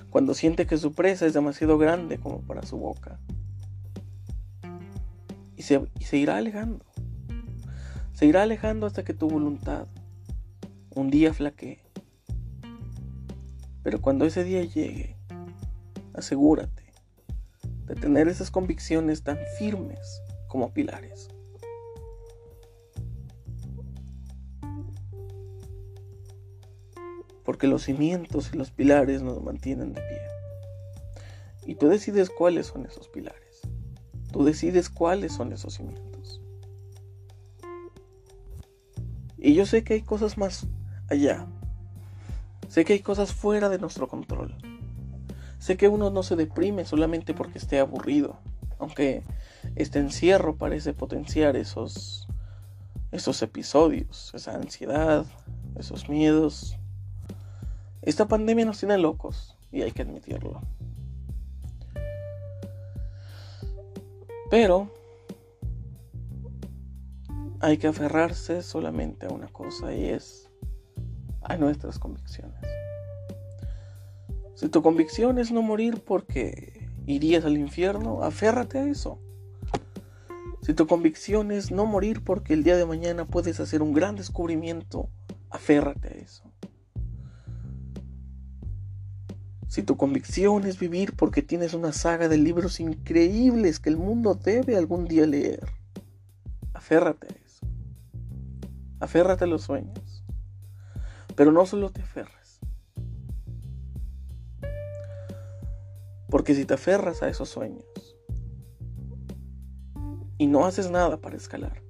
Cuando 0.08 0.32
siente 0.32 0.66
que 0.66 0.78
su 0.78 0.94
presa 0.94 1.26
es 1.26 1.34
demasiado 1.34 1.76
grande 1.76 2.16
como 2.16 2.40
para 2.40 2.62
su 2.62 2.78
boca. 2.78 3.20
Y 5.54 5.60
se, 5.60 5.82
irá 6.12 6.38
alejando. 6.38 6.86
Se 8.14 8.24
irá 8.24 8.44
alejando 8.44 8.86
hasta 8.86 9.04
que 9.04 9.12
tu 9.12 9.28
voluntad 9.28 9.86
un 10.94 11.10
día 11.10 11.34
flaquee. 11.34 11.82
Pero 13.82 14.00
cuando 14.00 14.24
ese 14.24 14.44
día 14.44 14.64
llegue, 14.64 15.18
asegúrate 16.14 16.79
de 17.90 18.00
tener 18.00 18.28
esas 18.28 18.50
convicciones 18.50 19.24
tan 19.24 19.38
firmes 19.58 20.22
como 20.48 20.72
pilares. 20.72 21.28
porque 27.50 27.66
los 27.66 27.82
cimientos 27.82 28.52
y 28.54 28.56
los 28.56 28.70
pilares 28.70 29.22
nos 29.22 29.42
mantienen 29.42 29.92
de 29.92 30.00
pie. 30.00 30.20
Y 31.66 31.74
tú 31.74 31.88
decides 31.88 32.30
cuáles 32.30 32.68
son 32.68 32.86
esos 32.86 33.08
pilares. 33.08 33.62
Tú 34.30 34.44
decides 34.44 34.88
cuáles 34.88 35.32
son 35.32 35.52
esos 35.52 35.74
cimientos. 35.74 36.40
Y 39.36 39.54
yo 39.54 39.66
sé 39.66 39.82
que 39.82 39.94
hay 39.94 40.02
cosas 40.02 40.38
más 40.38 40.68
allá. 41.08 41.48
Sé 42.68 42.84
que 42.84 42.92
hay 42.92 43.00
cosas 43.00 43.32
fuera 43.32 43.68
de 43.68 43.80
nuestro 43.80 44.06
control. 44.06 44.56
Sé 45.60 45.76
que 45.76 45.88
uno 45.88 46.08
no 46.08 46.22
se 46.22 46.36
deprime 46.36 46.86
solamente 46.86 47.34
porque 47.34 47.58
esté 47.58 47.78
aburrido, 47.78 48.40
aunque 48.78 49.22
este 49.76 49.98
encierro 49.98 50.56
parece 50.56 50.94
potenciar 50.94 51.54
esos 51.54 52.26
esos 53.12 53.42
episodios, 53.42 54.32
esa 54.34 54.54
ansiedad, 54.54 55.26
esos 55.76 56.08
miedos, 56.08 56.78
esta 58.00 58.26
pandemia 58.26 58.64
nos 58.64 58.78
tiene 58.78 58.96
locos 58.96 59.58
y 59.70 59.82
hay 59.82 59.92
que 59.92 60.00
admitirlo. 60.00 60.62
Pero 64.48 64.90
hay 67.60 67.76
que 67.76 67.88
aferrarse 67.88 68.62
solamente 68.62 69.26
a 69.26 69.28
una 69.28 69.48
cosa 69.48 69.92
y 69.92 70.06
es 70.06 70.48
a 71.42 71.58
nuestras 71.58 71.98
convicciones. 71.98 72.58
Si 74.60 74.68
tu 74.68 74.82
convicción 74.82 75.38
es 75.38 75.52
no 75.52 75.62
morir 75.62 76.02
porque 76.04 76.86
irías 77.06 77.46
al 77.46 77.56
infierno, 77.56 78.22
aférrate 78.22 78.78
a 78.78 78.84
eso. 78.84 79.18
Si 80.60 80.74
tu 80.74 80.86
convicción 80.86 81.50
es 81.50 81.70
no 81.70 81.86
morir 81.86 82.22
porque 82.22 82.52
el 82.52 82.62
día 82.62 82.76
de 82.76 82.84
mañana 82.84 83.24
puedes 83.24 83.58
hacer 83.58 83.80
un 83.80 83.94
gran 83.94 84.16
descubrimiento, 84.16 85.08
aférrate 85.48 86.08
a 86.08 86.10
eso. 86.10 86.52
Si 89.66 89.82
tu 89.82 89.96
convicción 89.96 90.66
es 90.66 90.78
vivir 90.78 91.16
porque 91.16 91.40
tienes 91.40 91.72
una 91.72 91.92
saga 91.92 92.28
de 92.28 92.36
libros 92.36 92.80
increíbles 92.80 93.80
que 93.80 93.88
el 93.88 93.96
mundo 93.96 94.34
debe 94.34 94.76
algún 94.76 95.06
día 95.06 95.26
leer, 95.26 95.70
aférrate 96.74 97.28
a 97.28 97.46
eso. 97.46 97.66
Aférrate 99.00 99.44
a 99.44 99.46
los 99.46 99.62
sueños. 99.62 100.22
Pero 101.34 101.50
no 101.50 101.64
solo 101.64 101.88
te 101.88 102.02
aferres. 102.02 102.39
Porque 106.30 106.54
si 106.54 106.64
te 106.64 106.74
aferras 106.74 107.22
a 107.22 107.28
esos 107.28 107.48
sueños 107.48 107.84
y 110.38 110.46
no 110.46 110.64
haces 110.64 110.90
nada 110.90 111.20
para 111.20 111.36
escalar, 111.36 111.82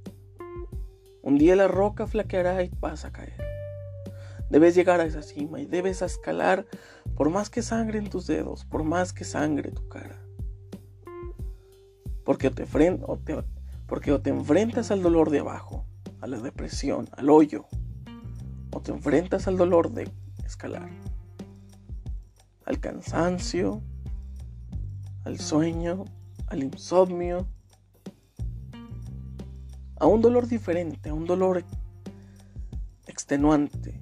un 1.23 1.37
día 1.37 1.55
la 1.55 1.69
roca 1.69 2.07
flaqueará 2.07 2.63
y 2.65 2.71
vas 2.81 3.05
a 3.05 3.13
caer. 3.13 3.37
Debes 4.49 4.75
llegar 4.75 5.01
a 5.01 5.05
esa 5.05 5.23
cima 5.23 5.61
y 5.61 5.67
debes 5.67 6.03
escalar 6.03 6.67
por 7.15 7.29
más 7.29 7.51
que 7.51 7.63
sangre 7.63 7.99
en 7.99 8.09
tus 8.09 8.27
dedos, 8.27 8.65
por 8.65 8.83
más 8.83 9.13
que 9.13 9.25
sangre 9.25 9.71
tu 9.71 9.87
cara. 9.89 10.19
Porque 12.25 12.51
te, 12.51 12.65
o 13.03 13.19
te, 13.19 13.45
porque 13.87 14.13
o 14.13 14.21
te 14.21 14.31
enfrentas 14.31 14.91
al 14.91 15.03
dolor 15.03 15.31
de 15.31 15.41
abajo, 15.41 15.85
a 16.21 16.27
la 16.27 16.41
depresión, 16.41 17.09
al 17.13 17.29
hoyo, 17.29 17.67
o 18.73 18.81
te 18.81 18.91
enfrentas 18.91 19.47
al 19.47 19.57
dolor 19.57 19.93
de 19.93 20.11
escalar, 20.45 20.91
al 22.65 22.81
cansancio, 22.81 23.83
al 25.25 25.39
sueño, 25.39 26.05
al 26.47 26.63
insomnio, 26.63 27.47
a 29.97 30.07
un 30.07 30.23
dolor 30.23 30.47
diferente, 30.47 31.11
a 31.11 31.15
un 31.15 31.27
dolor 31.27 31.65
extenuante, 33.07 34.01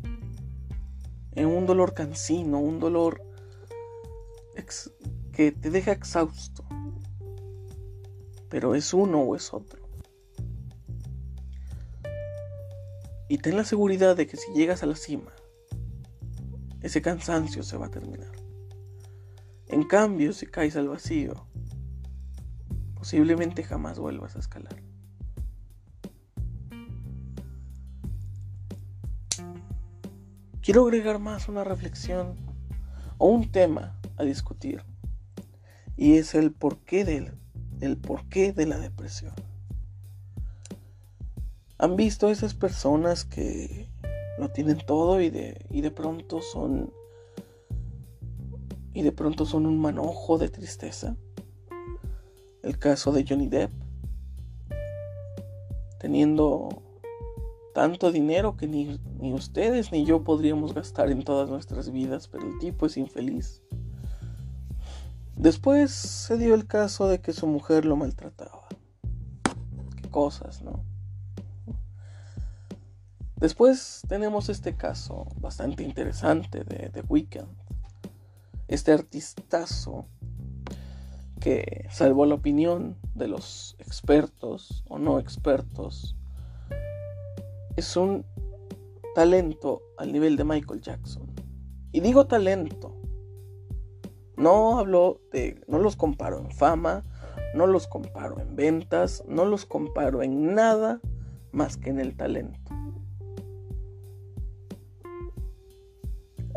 en 1.33 1.47
un 1.47 1.67
dolor 1.67 1.95
cansino, 1.95 2.61
un 2.61 2.79
dolor 2.79 3.23
que 5.33 5.53
te 5.53 5.71
deja 5.71 5.93
exhausto. 5.93 6.65
Pero 8.49 8.75
es 8.75 8.95
uno 8.95 9.21
o 9.21 9.37
es 9.37 9.53
otro. 9.53 9.83
Y 13.29 13.39
ten 13.39 13.57
la 13.57 13.65
seguridad 13.65 14.17
de 14.17 14.27
que 14.27 14.37
si 14.37 14.53
llegas 14.53 14.83
a 14.83 14.87
la 14.87 14.97
cima, 14.97 15.33
ese 16.81 17.03
cansancio 17.03 17.63
se 17.63 17.77
va 17.77 17.87
a 17.87 17.91
terminar. 17.91 18.38
En 19.69 19.85
cambio, 19.85 20.33
si 20.33 20.47
caes 20.47 20.77
al 20.77 20.89
vacío, 20.89 21.47
posiblemente 22.95 23.63
jamás 23.63 23.99
vuelvas 23.99 24.35
a 24.37 24.39
escalar. 24.39 24.77
Quiero 30.63 30.85
agregar 30.85 31.19
más 31.19 31.49
una 31.49 31.65
reflexión 31.65 32.37
o 33.19 33.29
un 33.29 33.51
tema 33.51 33.99
a 34.17 34.25
discutir 34.25 34.83
y 35.97 36.15
es 36.17 36.35
el 36.35 36.53
porqué 36.53 37.05
del 37.05 37.33
el 37.81 37.97
porqué 37.97 38.53
de 38.53 38.67
la 38.67 38.79
depresión. 38.79 39.35
¿Han 41.79 41.97
visto 41.97 42.29
esas 42.29 42.55
personas 42.55 43.25
que 43.25 43.89
lo 44.39 44.51
tienen 44.51 44.79
todo 44.79 45.21
y 45.21 45.31
de, 45.31 45.65
y 45.71 45.81
de 45.81 45.91
pronto 45.91 46.43
son 46.43 46.93
y 48.99 49.03
de 49.03 49.13
pronto 49.13 49.47
son 49.47 49.65
un 49.65 49.79
manojo 49.79 50.39
de 50.39 50.49
tristeza? 50.49 51.17
El 52.65 52.81
caso 52.81 53.13
de 53.13 53.25
Johnny 53.27 53.47
Depp 53.47 53.71
teniendo 56.01 56.83
tanto 57.75 58.11
dinero 58.11 58.57
que 58.57 58.67
ni, 58.67 58.99
ni 59.21 59.33
ustedes 59.33 59.93
ni 59.93 60.05
yo 60.05 60.25
podríamos 60.25 60.75
gastar 60.75 61.13
en 61.13 61.23
todas 61.23 61.49
nuestras 61.49 61.93
vidas, 61.93 62.27
pero 62.27 62.45
el 62.45 62.59
tipo 62.59 62.87
es 62.87 62.97
infeliz. 62.97 63.63
Después 65.37 65.93
se 65.93 66.37
dio 66.37 66.55
el 66.55 66.67
caso 66.67 67.07
de 67.07 67.21
que 67.21 67.33
su 67.33 67.47
mujer 67.47 67.85
lo 67.85 67.95
maltrataba. 67.95 68.67
Qué 70.03 70.11
cosas, 70.11 70.61
¿no? 70.63 70.83
Después 73.37 74.03
tenemos 74.09 74.49
este 74.49 74.75
caso 74.75 75.29
bastante 75.37 75.85
interesante 75.85 76.65
de 76.65 76.91
The 76.91 77.03
Weeknd. 77.03 77.47
Este 78.69 78.93
artistazo 78.93 80.07
que, 81.41 81.87
salvo 81.91 82.27
la 82.27 82.35
opinión 82.35 82.97
de 83.15 83.29
los 83.29 83.77
expertos 83.79 84.85
o 84.89 84.99
no 84.99 85.19
expertos, 85.19 86.17
es 87.77 87.97
un 87.97 88.25
talento 89.15 89.83
al 89.97 90.13
nivel 90.13 90.37
de 90.37 90.45
Michael 90.45 90.81
Jackson. 90.81 91.27
Y 91.93 92.01
digo 92.01 92.27
talento 92.27 92.99
no 94.39 94.79
hablo 94.79 95.21
de, 95.33 95.61
no 95.67 95.79
los 95.79 95.97
comparo 95.97 96.39
en 96.39 96.51
fama, 96.53 97.05
no 97.55 97.67
los 97.67 97.89
comparo 97.89 98.39
en 98.39 98.55
ventas, 98.55 99.25
no 99.27 99.45
los 99.45 99.67
comparo 99.67 100.23
en 100.23 100.55
nada 100.55 101.01
más 101.51 101.77
que 101.77 101.91
en 101.91 101.99
el 101.99 102.17
talento. 102.17 102.73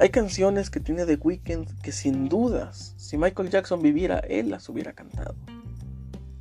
Hay 0.02 0.10
canciones 0.10 0.72
que 0.72 0.80
tiene 0.80 1.06
The 1.06 1.20
Weeknd 1.22 1.80
que 1.84 1.92
sin 1.92 2.28
dudas, 2.28 2.96
si 2.98 3.20
Michael 3.20 3.52
Jackson 3.52 3.84
viviera, 3.84 4.18
él 4.18 4.50
las 4.50 4.68
hubiera 4.68 4.94
cantado. 4.94 5.36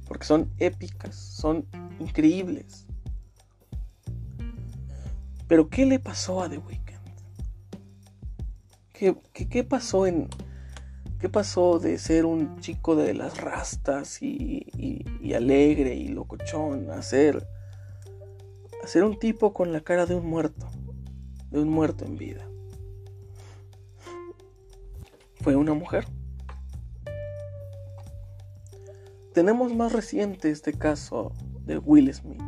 Porque 0.09 0.25
son 0.25 0.51
épicas, 0.57 1.15
son 1.15 1.67
increíbles. 1.99 2.87
Pero 5.47 5.69
¿qué 5.69 5.85
le 5.85 5.99
pasó 5.99 6.43
a 6.43 6.49
The 6.49 6.57
Weeknd? 6.57 7.01
¿Qué, 8.95 9.15
qué, 9.35 9.47
qué 9.47 9.63
pasó 9.63 10.07
en, 10.07 10.31
¿Qué 11.19 11.29
pasó 11.29 11.79
de 11.79 11.99
ser 11.99 12.25
un 12.25 12.61
chico 12.61 12.97
de 12.97 13.13
las 13.13 13.43
rastas 13.43 14.23
y, 14.23 15.35
alegre 15.35 15.95
y 15.97 16.09
locochón 16.09 16.91
a 16.91 17.03
ser, 17.03 17.47
a 18.83 18.87
ser 18.87 19.05
un 19.05 19.19
tipo 19.19 19.53
con 19.53 19.71
la 19.71 19.83
cara 19.83 20.07
de 20.07 20.15
un 20.15 20.25
muerto, 20.27 20.67
de 21.51 21.61
un 21.61 21.69
muerto 21.69 22.07
en 22.07 22.17
vida? 22.17 22.50
Fue 25.43 25.57
una 25.57 25.75
mujer. 25.75 26.07
Tenemos 29.33 29.75
más 29.75 29.93
reciente 29.93 30.51
este 30.51 30.73
caso 30.73 31.33
de 31.65 31.79
Will 31.79 32.13
Smith. 32.13 32.43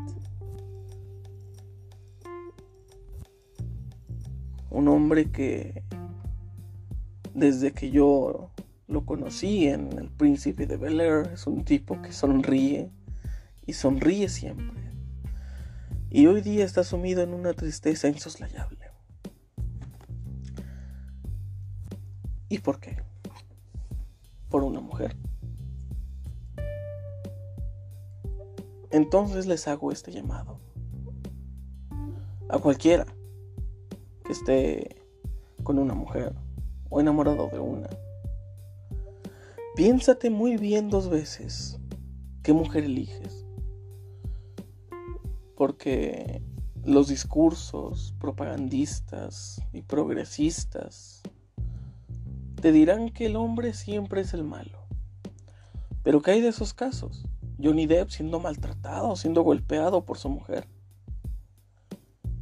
Un 4.71 4.89
hombre 4.89 5.31
que 5.31 5.85
desde 7.35 7.73
que 7.73 7.91
yo 7.91 8.51
lo 8.93 9.05
conocí 9.07 9.67
en 9.67 9.99
El 9.99 10.11
Príncipe 10.11 10.67
de 10.67 10.77
Bel 10.77 11.01
Air. 11.01 11.31
Es 11.33 11.47
un 11.47 11.65
tipo 11.65 12.01
que 12.03 12.13
sonríe 12.13 12.91
y 13.67 13.73
sonríe 13.73 14.29
siempre. 14.29 14.93
Y 16.11 16.27
hoy 16.27 16.43
día 16.43 16.65
está 16.65 16.85
sumido 16.85 17.23
en 17.23 17.33
una 17.33 17.55
tristeza 17.55 18.09
insoslayable. 18.09 18.82
¿Y 22.53 22.59
por 22.59 22.81
qué? 22.81 22.99
Por 24.51 24.63
una 24.63 24.81
mujer. 24.81 25.17
Entonces 28.91 29.47
les 29.47 29.67
hago 29.69 29.91
este 29.91 30.13
llamado. 30.13 30.61
A 32.51 32.59
cualquiera 32.59 33.07
que 34.23 34.33
esté 34.33 35.03
con 35.63 35.79
una 35.79 35.95
mujer 35.95 36.35
o 36.91 37.01
enamorado 37.01 37.49
de 37.49 37.59
una 37.59 37.89
Piénsate 39.75 40.29
muy 40.29 40.59
bien 40.59 40.91
dos 40.91 41.09
veces 41.09 41.81
qué 42.43 42.53
mujer 42.53 42.85
eliges. 42.85 43.47
Porque 45.57 46.43
los 46.85 47.09
discursos 47.09 48.15
propagandistas 48.21 49.63
y 49.73 49.81
progresistas 49.81 51.23
te 52.63 52.71
dirán 52.71 53.09
que 53.09 53.27
el 53.27 53.35
hombre 53.35 53.75
siempre 53.75 54.21
es 54.21 54.35
el 54.35 54.45
malo. 54.45 54.87
Pero 56.05 56.23
¿qué 56.23 56.31
hay 56.31 56.41
de 56.41 56.47
esos 56.47 56.73
casos? 56.73 57.27
Johnny 57.61 57.87
Depp 57.87 58.11
siendo 58.11 58.39
maltratado, 58.39 59.17
siendo 59.17 59.43
golpeado 59.43 60.05
por 60.05 60.17
su 60.17 60.29
mujer. 60.29 60.69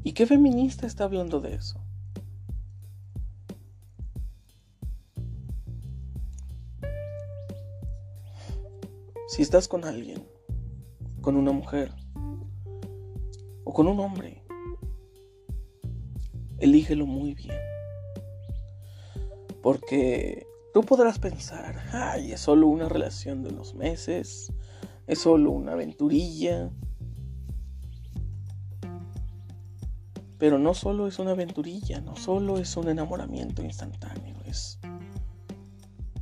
¿Y 0.05 0.13
qué 0.13 0.27
feminista 0.27 0.87
está 0.87 1.05
hablando 1.05 1.41
de 1.41 1.55
eso? 1.55 1.81
Si 9.27 9.41
estás 9.41 9.69
con 9.69 9.87
alguien, 9.87 10.23
con 11.23 11.35
una 11.35 11.53
mujer 11.53 11.95
o 13.65 13.73
con 13.73 13.89
un 13.89 13.99
hombre, 14.01 14.45
elígelo 16.59 17.07
muy 17.07 17.33
bien. 17.33 17.57
Porque 19.63 20.47
tú 20.73 20.83
podrás 20.83 21.19
pensar, 21.19 21.83
ay, 21.93 22.33
es 22.33 22.41
solo 22.41 22.69
una 22.69 22.89
relación 22.89 23.43
de 23.43 23.51
unos 23.51 23.75
meses, 23.75 24.53
es 25.07 25.19
solo 25.19 25.51
una 25.51 25.73
aventurilla. 25.73 26.71
Pero 30.39 30.59
no 30.59 30.73
solo 30.73 31.07
es 31.07 31.19
una 31.19 31.33
aventurilla, 31.33 32.01
no 32.01 32.17
solo 32.17 32.59
es 32.59 32.77
un 32.77 32.89
enamoramiento 32.89 33.63
instantáneo, 33.63 34.37
es, 34.47 34.79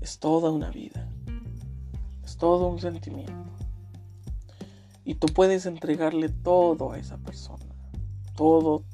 es 0.01 0.18
toda 0.18 0.51
una 0.51 0.70
vida 0.70 1.09
todo 2.38 2.68
un 2.68 2.79
sentimiento. 2.79 3.33
Y 5.05 5.16
tú 5.16 5.27
puedes 5.29 5.66
entregarle 5.66 6.29
todo 6.29 6.92
a 6.92 6.98
esa 6.98 7.18
persona. 7.18 7.64
Todo, 8.37 8.85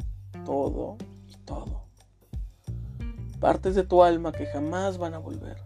todo. 0.45 0.97
Partes 3.45 3.75
de 3.75 3.85
tu 3.85 4.03
alma 4.03 4.33
que 4.33 4.47
jamás 4.47 4.97
van 4.97 5.13
a 5.13 5.19
volver. 5.19 5.59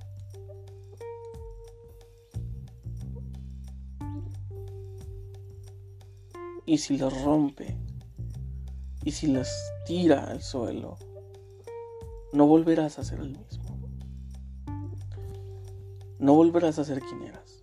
Y 6.66 6.78
si 6.78 6.98
las 6.98 7.22
rompe, 7.22 7.78
y 9.04 9.12
si 9.12 9.28
las 9.28 9.48
tira 9.86 10.24
al 10.24 10.42
suelo, 10.42 10.96
no 12.32 12.48
volverás 12.48 12.98
a 12.98 13.04
ser 13.04 13.20
el 13.20 13.38
mismo. 13.38 13.78
No 16.18 16.34
volverás 16.34 16.80
a 16.80 16.84
ser 16.84 16.98
quien 16.98 17.22
eras. 17.22 17.62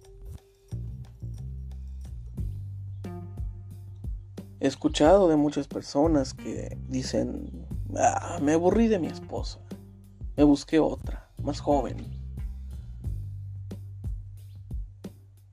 He 4.62 4.68
escuchado 4.68 5.28
de 5.28 5.36
muchas 5.36 5.68
personas 5.68 6.34
que 6.34 6.78
dicen, 6.88 7.68
ah, 7.98 8.40
me 8.42 8.54
aburrí 8.54 8.88
de 8.88 8.98
mi 8.98 9.08
esposa, 9.08 9.60
me 10.38 10.44
busqué 10.44 10.80
otra, 10.80 11.30
más 11.42 11.60
joven. 11.60 11.98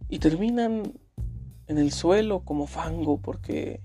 Y 0.08 0.18
terminan 0.18 0.94
en 1.66 1.78
el 1.78 1.92
suelo 1.92 2.44
como 2.44 2.66
fango 2.66 3.18
porque 3.18 3.80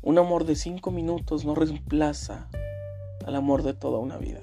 Un 0.00 0.16
amor 0.16 0.46
de 0.46 0.56
cinco 0.56 0.90
minutos 0.90 1.44
no 1.44 1.54
reemplaza 1.54 2.48
al 3.26 3.34
amor 3.34 3.62
de 3.62 3.74
toda 3.74 3.98
una 3.98 4.16
vida. 4.16 4.40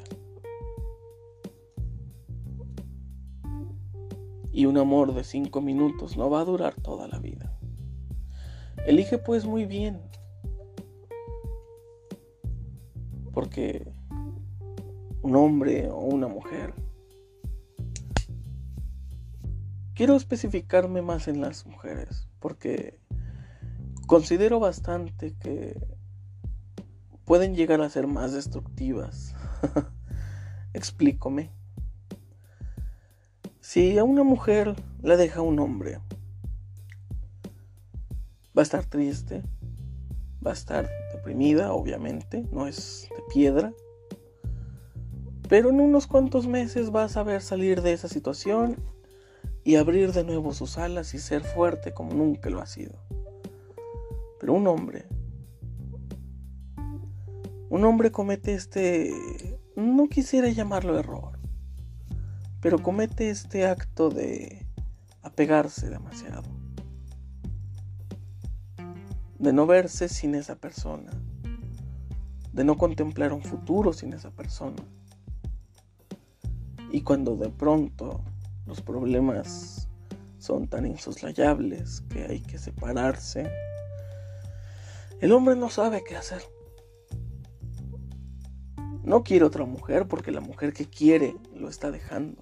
Y 4.51 4.67
un 4.67 4.77
amor 4.77 5.15
de 5.15 5.23
cinco 5.23 5.61
minutos 5.61 6.17
no 6.17 6.29
va 6.29 6.41
a 6.41 6.45
durar 6.45 6.75
toda 6.75 7.07
la 7.07 7.17
vida. 7.17 7.57
Elige 8.85 9.17
pues 9.17 9.45
muy 9.45 9.65
bien. 9.65 10.01
Porque 13.33 13.91
un 15.25 15.35
hombre 15.35 15.89
o 15.89 16.01
una 16.01 16.27
mujer. 16.27 16.75
Quiero 19.95 20.15
especificarme 20.15 21.01
más 21.01 21.27
en 21.27 21.41
las 21.41 21.65
mujeres 21.65 22.27
porque 22.39 22.99
considero 24.05 24.59
bastante 24.59 25.33
que 25.33 25.81
pueden 27.25 27.55
llegar 27.55 27.81
a 27.81 27.89
ser 27.89 28.05
más 28.05 28.33
destructivas. 28.33 29.33
Explícome. 30.73 31.49
Si 33.61 33.97
a 33.97 34.03
una 34.03 34.23
mujer 34.23 34.75
la 35.01 35.17
deja 35.17 35.41
un 35.41 35.57
hombre, 35.57 36.01
va 38.55 38.61
a 38.61 38.61
estar 38.61 38.85
triste, 38.85 39.41
va 40.45 40.51
a 40.51 40.53
estar 40.53 40.88
deprimida, 41.13 41.73
obviamente, 41.73 42.45
no 42.51 42.67
es 42.67 43.09
de 43.09 43.23
piedra. 43.33 43.73
Pero 45.47 45.69
en 45.69 45.79
unos 45.79 46.08
cuantos 46.08 46.47
meses 46.47 46.93
va 46.93 47.03
a 47.03 47.10
saber 47.10 47.41
salir 47.41 47.81
de 47.81 47.93
esa 47.93 48.08
situación 48.08 48.77
y 49.63 49.75
abrir 49.75 50.12
de 50.12 50.23
nuevo 50.23 50.53
sus 50.53 50.77
alas 50.77 51.13
y 51.13 51.19
ser 51.19 51.43
fuerte 51.43 51.93
como 51.93 52.13
nunca 52.13 52.49
lo 52.49 52.62
ha 52.62 52.65
sido. 52.65 52.95
Pero 54.39 54.53
un 54.53 54.67
hombre, 54.67 55.05
un 57.69 57.84
hombre 57.84 58.12
comete 58.12 58.53
este, 58.53 59.12
no 59.75 60.08
quisiera 60.08 60.49
llamarlo 60.49 60.97
error, 60.97 61.39
pero 62.62 62.81
comete 62.81 63.29
este 63.29 63.65
acto 63.65 64.10
de 64.10 64.65
apegarse 65.21 65.89
demasiado, 65.89 66.49
de 69.39 69.53
no 69.53 69.65
verse 69.67 70.10
sin 70.10 70.36
esa 70.36 70.55
persona, 70.55 71.12
de 72.53 72.63
no 72.63 72.77
contemplar 72.77 73.34
un 73.34 73.41
futuro 73.41 73.93
sin 73.93 74.13
esa 74.13 74.31
persona. 74.31 74.84
Y 76.91 77.02
cuando 77.02 77.36
de 77.36 77.50
pronto 77.50 78.24
los 78.65 78.82
problemas 78.82 79.89
son 80.38 80.67
tan 80.67 80.86
insoslayables 80.86 82.02
que 82.10 82.24
hay 82.26 82.39
que 82.41 82.58
separarse, 82.58 83.50
el 85.19 85.32
hombre 85.32 85.56
no 85.56 85.69
sabe 85.69 86.04
qué 86.04 86.15
hacer. 86.15 86.41
No 89.04 89.24
quiere 89.24 89.45
otra 89.45 89.65
mujer 89.65 90.08
porque 90.08 90.32
la 90.32 90.41
mujer 90.41 90.74
que 90.74 90.89
quiere 90.89 91.36
lo 91.54 91.69
está 91.69 91.91
dejando. 91.91 92.41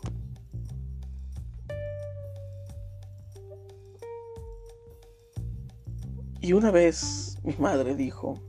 Y 6.40 6.52
una 6.52 6.72
vez 6.72 7.38
mi 7.44 7.56
madre 7.58 7.96
dijo, 7.96 8.42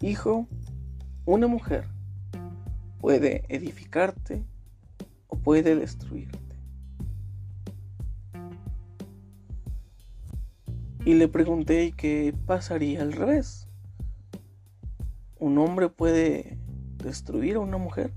hijo, 0.00 0.46
una 1.24 1.48
mujer 1.48 1.93
puede 3.04 3.44
edificarte 3.50 4.42
o 5.28 5.36
puede 5.36 5.76
destruirte. 5.76 6.38
Y 11.04 11.12
le 11.12 11.28
pregunté 11.28 11.92
qué 11.94 12.34
pasaría 12.46 13.02
al 13.02 13.12
revés 13.12 13.68
un 15.38 15.58
hombre 15.58 15.90
puede 15.90 16.56
destruir 16.96 17.56
a 17.56 17.60
una 17.60 17.76
mujer? 17.76 18.14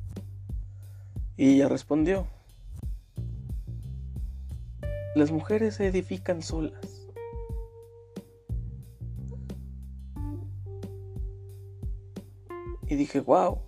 Y 1.35 1.55
ella 1.55 1.67
respondió, 1.67 2.25
las 5.15 5.31
mujeres 5.31 5.75
se 5.75 5.87
edifican 5.87 6.41
solas. 6.41 7.09
Y 12.87 12.95
dije, 12.95 13.19
wow. 13.19 13.66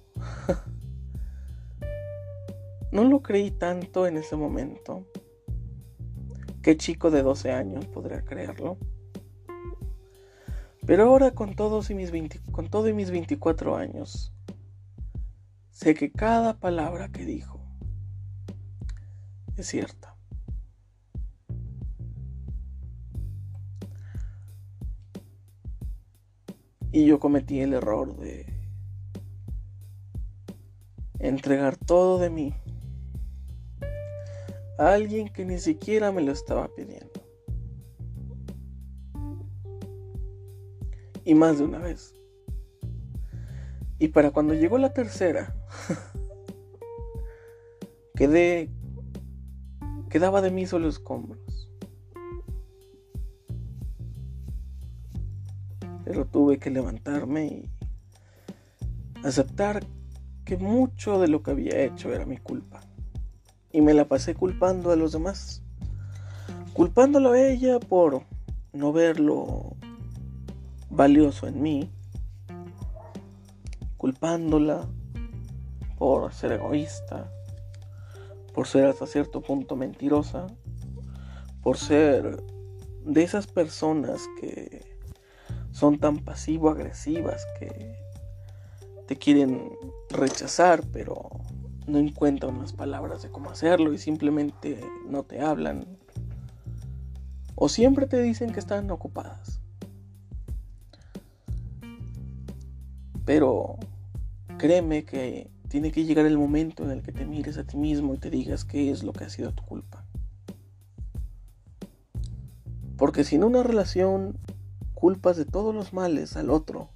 No 2.91 3.04
lo 3.04 3.21
creí 3.21 3.52
tanto 3.52 4.08
en 4.08 4.17
ese 4.17 4.36
momento. 4.36 5.06
¿Qué 6.62 6.75
chico 6.75 7.12
de 7.12 7.21
12 7.21 7.52
años 7.52 7.86
podría 7.88 8.23
creerlo? 8.23 8.78
Pero 10.86 11.04
ahora 11.04 11.32
con 11.32 11.56
todos 11.56 11.89
y 11.91 11.95
mis 11.95 12.12
con 12.52 12.69
todo 12.69 12.89
y 12.89 12.93
mis 12.93 13.12
24 13.12 13.75
años, 13.75 14.34
sé 15.69 15.93
que 15.93 16.12
cada 16.12 16.60
palabra 16.60 17.10
que 17.10 17.25
dijo 17.25 17.60
es 19.56 19.67
cierta. 19.67 20.15
Y 26.91 27.06
yo 27.06 27.19
cometí 27.19 27.60
el 27.60 27.73
error 27.73 28.17
de 28.17 28.52
entregar 31.19 31.78
todo 31.78 32.17
de 32.17 32.32
mí 32.32 32.56
a 34.79 34.93
alguien 34.93 35.31
que 35.31 35.45
ni 35.45 35.59
siquiera 35.59 36.11
me 36.11 36.23
lo 36.23 36.31
estaba 36.31 36.73
pidiendo. 36.73 37.29
y 41.29 41.35
más 41.35 41.59
de 41.59 41.65
una 41.65 41.77
vez. 41.77 42.15
Y 43.99 44.07
para 44.07 44.31
cuando 44.31 44.55
llegó 44.55 44.79
la 44.79 44.93
tercera, 44.93 45.55
quedé, 48.15 48.71
quedaba 50.09 50.41
de 50.41 50.49
mí 50.49 50.65
solo 50.65 50.87
escombros. 50.87 51.71
Pero 56.03 56.25
tuve 56.25 56.57
que 56.57 56.71
levantarme 56.71 57.45
y 57.45 57.69
aceptar 59.23 59.85
que 60.45 60.57
mucho 60.57 61.19
de 61.19 61.27
lo 61.27 61.43
que 61.43 61.51
había 61.51 61.83
hecho 61.83 62.11
era 62.11 62.25
mi 62.25 62.37
culpa. 62.37 62.81
Y 63.71 63.82
me 63.82 63.93
la 63.93 64.05
pasé 64.05 64.36
culpando 64.36 64.91
a 64.91 64.95
los 64.95 65.12
demás. 65.12 65.62
Culpándolo 66.73 67.34
a 67.34 67.41
ella 67.41 67.79
por 67.79 68.23
no 68.73 68.93
verlo 68.93 69.75
valioso 70.89 71.47
en 71.47 71.62
mí, 71.62 71.91
culpándola 73.97 74.88
por 75.97 76.34
ser 76.34 76.53
egoísta, 76.53 77.32
por 78.53 78.67
ser 78.67 78.86
hasta 78.86 79.05
cierto 79.05 79.41
punto 79.41 79.75
mentirosa, 79.75 80.47
por 81.62 81.77
ser 81.77 82.41
de 83.03 83.23
esas 83.23 83.47
personas 83.47 84.21
que 84.39 84.86
son 85.71 85.99
tan 85.99 86.19
pasivo-agresivas 86.19 87.45
que 87.60 87.95
te 89.08 89.17
quieren 89.17 89.71
rechazar, 90.10 90.84
pero 90.91 91.29
no 91.89 91.97
encuentran 91.97 92.60
las 92.60 92.73
palabras 92.73 93.21
de 93.21 93.30
cómo 93.30 93.49
hacerlo 93.49 93.93
y 93.93 93.97
simplemente 93.97 94.80
no 95.08 95.23
te 95.23 95.41
hablan. 95.41 95.86
O 97.56 97.69
siempre 97.69 98.08
te 98.08 98.21
dicen 98.21 98.52
que 98.52 98.60
están 98.60 98.89
ocupadas. 98.91 99.60
Pero 103.25 103.78
créeme 104.58 105.04
que 105.04 105.52
tiene 105.67 105.91
que 105.91 106.04
llegar 106.04 106.25
el 106.25 106.38
momento 106.38 106.84
en 106.84 106.91
el 106.91 107.04
que 107.04 107.12
te 107.12 107.25
mires 107.25 107.58
a 107.58 107.63
ti 107.63 107.78
mismo 107.78 108.13
y 108.13 108.17
te 108.17 108.30
digas 108.30 108.65
qué 108.65 108.91
es 108.91 109.04
lo 109.04 109.13
que 109.13 109.25
ha 109.25 109.30
sido 109.30 109.52
tu 109.52 109.63
culpa. 109.63 110.06
Porque 112.97 113.23
si 113.23 113.36
en 113.36 113.43
una 113.43 113.63
relación 113.63 114.38
culpas 114.93 115.38
de 115.38 115.45
todos 115.45 115.73
los 115.73 115.93
males 115.93 116.36
al 116.36 116.49
otro, 116.49 116.89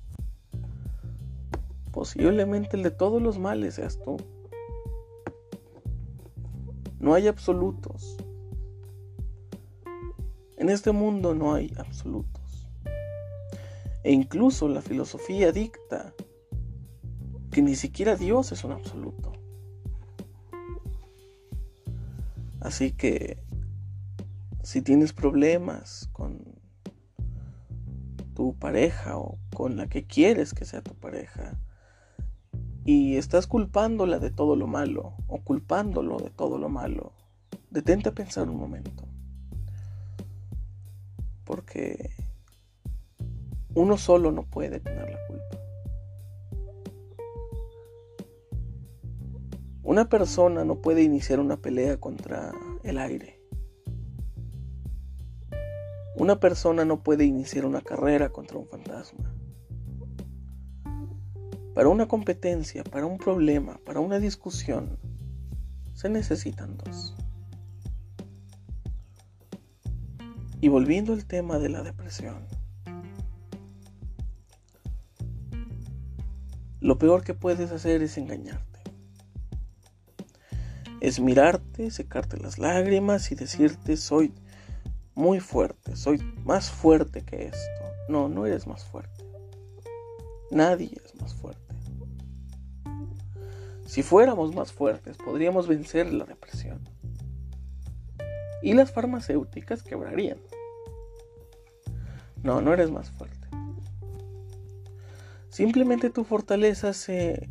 posiblemente 1.92 2.76
el 2.76 2.84
de 2.84 2.92
todos 2.92 3.22
los 3.22 3.40
males 3.40 3.76
seas 3.76 4.00
tú. 4.04 4.18
No 7.04 7.14
hay 7.16 7.28
absolutos. 7.28 8.16
En 10.56 10.70
este 10.70 10.94
mundo 10.94 11.36
no 11.36 11.54
hay 11.54 11.74
absolutos. 11.78 12.70
E 14.06 14.14
incluso 14.14 14.70
la 14.70 14.82
filosofía 14.82 15.52
dicta 15.52 16.14
que 17.52 17.62
ni 17.62 17.76
siquiera 17.76 18.16
Dios 18.16 18.54
es 18.54 18.64
un 18.64 18.72
absoluto. 18.72 19.34
Así 22.62 22.94
que 22.94 23.38
si 24.64 24.82
tienes 24.82 25.12
problemas 25.12 26.08
con 26.14 26.42
tu 28.34 28.58
pareja 28.58 29.18
o 29.18 29.40
con 29.54 29.76
la 29.76 29.88
que 29.88 30.08
quieres 30.08 30.54
que 30.54 30.64
sea 30.64 30.82
tu 30.82 30.96
pareja 30.96 31.60
y 32.86 33.16
estás 33.16 33.48
culpándola 33.48 34.20
de 34.20 34.32
todo 34.32 34.56
lo 34.56 34.68
malo 34.68 35.14
o 35.28 35.42
culpándolo 35.42 36.18
de 36.18 36.30
todo 36.30 36.58
lo 36.58 36.70
malo, 36.70 37.14
detente 37.70 38.10
a 38.10 38.14
pensar 38.14 38.50
un 38.50 38.58
momento. 38.58 39.04
Porque 41.46 42.12
uno 43.74 43.98
solo 43.98 44.32
no 44.32 44.44
puede 44.44 44.80
tener 44.80 45.10
la 45.10 45.28
culpa. 45.28 45.44
Una 49.84 50.08
persona 50.10 50.64
no 50.64 50.76
puede 50.76 51.04
iniciar 51.04 51.40
una 51.40 51.58
pelea 51.58 51.98
contra 52.00 52.54
el 52.84 52.98
aire. 52.98 53.40
Una 56.16 56.40
persona 56.40 56.86
no 56.86 57.02
puede 57.02 57.26
iniciar 57.26 57.66
una 57.66 57.82
carrera 57.82 58.30
contra 58.30 58.58
un 58.58 58.68
fantasma. 58.68 59.34
Para 61.74 61.90
una 61.90 62.08
competencia, 62.08 62.84
para 62.84 63.08
un 63.08 63.18
problema, 63.18 63.80
para 63.84 64.00
una 64.00 64.20
discusión, 64.20 65.00
se 65.94 66.08
necesitan 66.08 66.78
dos. 66.78 67.16
Y 70.62 70.68
volviendo 70.68 71.14
al 71.14 71.26
tema 71.26 71.58
de 71.58 71.70
la 71.70 71.82
depresión, 71.82 72.46
lo 76.80 77.00
peor 77.00 77.24
que 77.24 77.34
puedes 77.34 77.72
hacer 77.72 78.04
es 78.04 78.20
engañarte. 78.20 78.80
Es 81.02 81.20
mirarte, 81.20 81.90
secarte 81.90 82.38
las 82.38 82.60
lágrimas 82.60 83.32
y 83.32 83.36
decirte 83.36 83.98
soy 83.98 84.32
muy 85.16 85.40
fuerte, 85.40 85.96
soy 85.96 86.20
más 86.46 86.70
fuerte 86.70 87.24
que 87.24 87.48
esto. 87.48 87.84
No, 88.10 88.30
no 88.30 88.46
eres 88.46 88.68
más 88.68 88.86
fuerte. 88.86 89.26
Nadie 90.52 91.03
fuerte. 91.32 91.76
Si 93.86 94.02
fuéramos 94.02 94.56
más 94.56 94.72
fuertes, 94.72 95.18
podríamos 95.18 95.68
vencer 95.68 96.12
la 96.12 96.26
depresión. 96.26 96.82
Y 98.64 98.74
las 98.74 98.92
farmacéuticas 98.92 99.84
quebrarían. 99.84 100.40
No, 102.42 102.60
no 102.60 102.74
eres 102.74 102.90
más 102.90 103.12
fuerte. 103.12 103.48
Simplemente 105.50 106.10
tu 106.10 106.24
fortaleza 106.24 106.94
se 106.94 107.48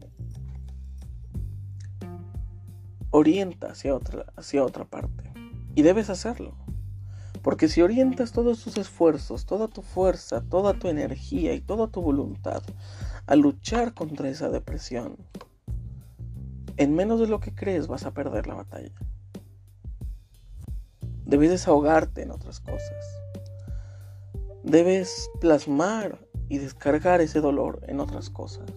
orienta 3.11 3.69
hacia 3.69 3.95
otra, 3.95 4.27
hacia 4.35 4.65
otra 4.65 4.85
parte. 4.85 5.33
Y 5.77 5.83
debes 5.83 6.11
hacerlo. 6.11 6.57
Porque 7.43 7.69
si 7.69 7.83
orientas 7.83 8.33
todos 8.33 8.65
tus 8.65 8.77
esfuerzos, 8.79 9.47
toda 9.47 9.69
tu 9.69 9.83
fuerza, 9.83 10.43
toda 10.43 10.75
tu 10.75 10.89
energía 10.89 11.55
y 11.55 11.61
toda 11.61 11.87
tu 11.87 12.03
voluntad 12.03 12.63
a 13.27 13.37
luchar 13.37 13.95
contra 13.95 14.29
esa 14.29 14.49
depresión, 14.49 15.17
en 16.77 16.95
menos 16.95 17.21
de 17.21 17.27
lo 17.27 17.41
que 17.41 17.55
crees 17.55 17.87
vas 17.87 18.05
a 18.05 18.13
perder 18.13 18.47
la 18.47 18.55
batalla. 18.55 18.93
Debes 21.25 21.51
desahogarte 21.51 22.23
en 22.23 22.31
otras 22.31 22.61
cosas. 22.61 23.05
Debes 24.65 25.31
plasmar 25.41 26.19
y 26.49 26.59
descargar 26.59 27.21
ese 27.21 27.41
dolor 27.41 27.81
en 27.89 28.01
otras 28.01 28.29
cosas. 28.31 28.71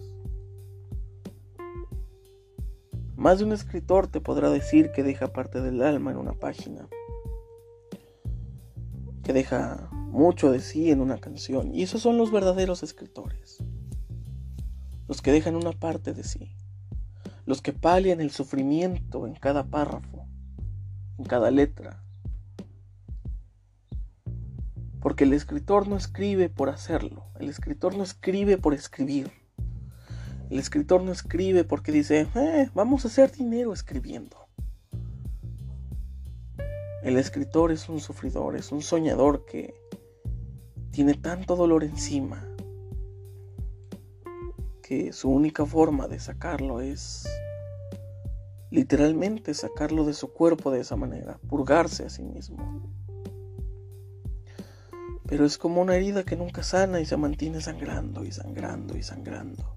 Más 3.16 3.38
de 3.38 3.44
un 3.44 3.52
escritor 3.52 4.06
te 4.06 4.20
podrá 4.20 4.50
decir 4.50 4.92
que 4.92 5.02
deja 5.02 5.28
parte 5.28 5.60
del 5.60 5.82
alma 5.82 6.10
en 6.12 6.18
una 6.18 6.34
página 6.34 6.88
que 9.26 9.32
deja 9.32 9.88
mucho 9.90 10.52
de 10.52 10.60
sí 10.60 10.92
en 10.92 11.00
una 11.00 11.18
canción. 11.18 11.74
Y 11.74 11.82
esos 11.82 12.00
son 12.00 12.16
los 12.16 12.30
verdaderos 12.30 12.84
escritores. 12.84 13.58
Los 15.08 15.22
que 15.22 15.30
dejan 15.30 15.54
una 15.54 15.72
parte 15.72 16.12
de 16.12 16.24
sí. 16.24 16.52
Los 17.44 17.62
que 17.62 17.72
palian 17.72 18.20
el 18.20 18.32
sufrimiento 18.32 19.26
en 19.26 19.34
cada 19.34 19.64
párrafo, 19.64 20.26
en 21.18 21.24
cada 21.24 21.50
letra. 21.52 22.02
Porque 25.00 25.24
el 25.24 25.32
escritor 25.32 25.86
no 25.86 25.96
escribe 25.96 26.48
por 26.48 26.70
hacerlo. 26.70 27.26
El 27.38 27.48
escritor 27.48 27.96
no 27.96 28.02
escribe 28.02 28.58
por 28.58 28.74
escribir. 28.74 29.30
El 30.50 30.58
escritor 30.58 31.02
no 31.02 31.12
escribe 31.12 31.62
porque 31.62 31.92
dice, 31.92 32.28
eh, 32.34 32.70
vamos 32.74 33.04
a 33.04 33.08
hacer 33.08 33.30
dinero 33.30 33.72
escribiendo. 33.72 34.48
El 37.04 37.16
escritor 37.16 37.70
es 37.70 37.88
un 37.88 38.00
sufridor, 38.00 38.56
es 38.56 38.72
un 38.72 38.82
soñador 38.82 39.44
que 39.44 39.74
tiene 40.90 41.14
tanto 41.14 41.54
dolor 41.54 41.84
encima 41.84 42.55
que 44.86 45.12
su 45.12 45.28
única 45.30 45.66
forma 45.66 46.06
de 46.06 46.20
sacarlo 46.20 46.80
es 46.80 47.26
literalmente 48.70 49.52
sacarlo 49.52 50.04
de 50.04 50.14
su 50.14 50.32
cuerpo 50.32 50.70
de 50.70 50.80
esa 50.80 50.94
manera, 50.94 51.40
purgarse 51.48 52.04
a 52.04 52.10
sí 52.10 52.22
mismo. 52.22 52.92
Pero 55.26 55.44
es 55.44 55.58
como 55.58 55.80
una 55.80 55.96
herida 55.96 56.22
que 56.22 56.36
nunca 56.36 56.62
sana 56.62 57.00
y 57.00 57.04
se 57.04 57.16
mantiene 57.16 57.60
sangrando 57.60 58.24
y 58.24 58.30
sangrando 58.30 58.96
y 58.96 59.02
sangrando. 59.02 59.76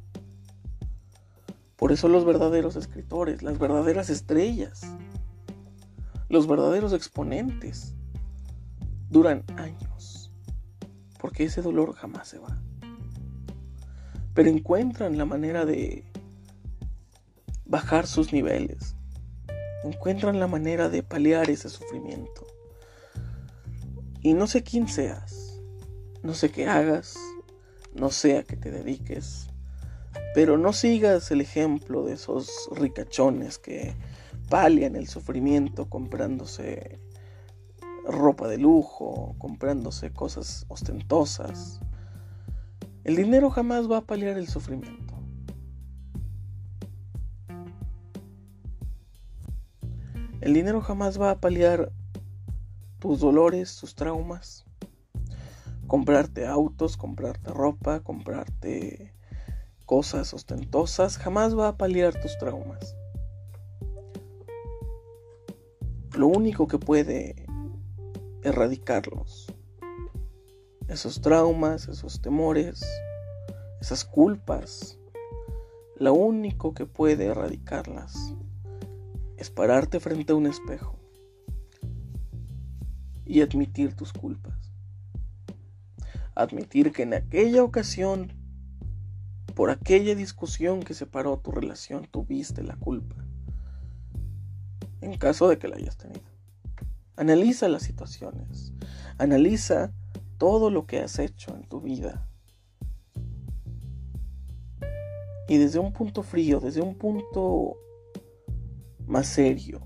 Por 1.75 1.91
eso 1.91 2.07
los 2.07 2.23
verdaderos 2.23 2.75
escritores, 2.75 3.41
las 3.41 3.57
verdaderas 3.57 4.11
estrellas, 4.11 4.81
los 6.27 6.47
verdaderos 6.47 6.93
exponentes 6.93 7.95
duran 9.09 9.43
años, 9.57 10.31
porque 11.17 11.45
ese 11.45 11.63
dolor 11.63 11.93
jamás 11.93 12.27
se 12.27 12.37
va. 12.37 12.61
Pero 14.33 14.49
encuentran 14.49 15.17
la 15.17 15.25
manera 15.25 15.65
de 15.65 16.03
bajar 17.65 18.07
sus 18.07 18.33
niveles, 18.33 18.95
encuentran 19.83 20.39
la 20.39 20.47
manera 20.47 20.89
de 20.89 21.03
paliar 21.03 21.49
ese 21.49 21.69
sufrimiento. 21.69 22.45
Y 24.21 24.33
no 24.33 24.47
sé 24.47 24.63
quién 24.63 24.87
seas, 24.87 25.61
no 26.23 26.33
sé 26.33 26.51
qué 26.51 26.67
hagas, 26.67 27.15
no 27.93 28.11
sé 28.11 28.37
a 28.37 28.43
qué 28.43 28.57
te 28.57 28.71
dediques, 28.71 29.47
pero 30.33 30.57
no 30.57 30.73
sigas 30.73 31.31
el 31.31 31.41
ejemplo 31.41 32.03
de 32.03 32.13
esos 32.13 32.69
ricachones 32.71 33.57
que 33.57 33.95
palian 34.49 34.95
el 34.95 35.07
sufrimiento 35.07 35.89
comprándose 35.89 36.99
ropa 38.05 38.47
de 38.47 38.57
lujo, 38.57 39.35
comprándose 39.37 40.11
cosas 40.11 40.65
ostentosas. 40.67 41.79
El 43.09 43.15
dinero 43.15 43.49
jamás 43.49 43.89
va 43.89 43.97
a 43.97 44.01
paliar 44.01 44.37
el 44.37 44.47
sufrimiento. 44.47 45.15
El 50.41 50.53
dinero 50.53 50.79
jamás 50.79 51.19
va 51.19 51.31
a 51.31 51.41
paliar 51.41 51.91
tus 52.99 53.21
dolores, 53.21 53.77
tus 53.77 53.95
traumas. 53.95 54.63
Comprarte 55.87 56.45
autos, 56.45 56.97
comprarte 56.97 57.49
ropa, 57.49 58.01
comprarte 58.01 59.11
cosas 59.87 60.31
ostentosas, 60.35 61.17
jamás 61.17 61.57
va 61.57 61.69
a 61.69 61.77
paliar 61.77 62.13
tus 62.21 62.37
traumas. 62.37 62.95
lo 66.15 66.27
único 66.27 66.67
que 66.67 66.77
puede 66.77 67.47
erradicarlos. 68.43 69.48
Esos 70.89 71.21
traumas, 71.21 71.87
esos 71.87 72.19
temores, 72.19 72.83
esas 73.79 74.03
culpas, 74.03 74.97
lo 75.97 76.13
único 76.13 76.73
que 76.73 76.87
puede 76.87 77.27
erradicarlas 77.27 78.33
es 79.37 79.51
pararte 79.51 79.99
frente 79.99 80.33
a 80.33 80.35
un 80.35 80.47
espejo 80.47 80.97
y 83.23 83.41
admitir 83.41 83.95
tus 83.95 84.11
culpas. 84.11 84.73
Admitir 86.33 86.91
que 86.91 87.03
en 87.03 87.13
aquella 87.13 87.63
ocasión, 87.63 88.33
por 89.53 89.69
aquella 89.69 90.15
discusión 90.15 90.81
que 90.81 90.95
separó 90.95 91.37
tu 91.37 91.51
relación, 91.51 92.07
tuviste 92.07 92.63
la 92.63 92.75
culpa 92.77 93.15
en 95.01 95.17
caso 95.17 95.47
de 95.47 95.59
que 95.59 95.67
la 95.67 95.77
hayas 95.77 95.97
tenido. 95.97 96.27
Analiza 97.15 97.67
las 97.67 97.83
situaciones, 97.83 98.73
analiza 99.17 99.91
todo 100.39 100.71
lo 100.71 100.87
que 100.87 100.99
has 100.99 101.19
hecho 101.19 101.53
en 101.53 101.63
tu 101.67 101.81
vida. 101.81 102.25
Y 105.47 105.57
desde 105.57 105.77
un 105.79 105.93
punto 105.93 106.23
frío, 106.23 106.59
desde 106.59 106.81
un 106.81 106.95
punto 106.95 107.77
más 109.05 109.27
serio, 109.27 109.81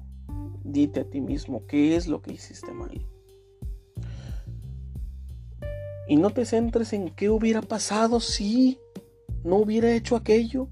dite 0.63 1.01
a 1.01 1.09
ti 1.09 1.21
mismo 1.21 1.65
qué 1.67 1.95
es 1.95 2.07
lo 2.07 2.21
que 2.21 2.33
hiciste 2.33 2.71
mal. 2.71 3.05
Y 6.07 6.17
no 6.17 6.29
te 6.29 6.45
centres 6.45 6.93
en 6.93 7.09
qué 7.09 7.29
hubiera 7.29 7.61
pasado 7.61 8.19
si 8.19 8.77
no 9.43 9.55
hubiera 9.55 9.91
hecho 9.91 10.15
aquello. 10.15 10.67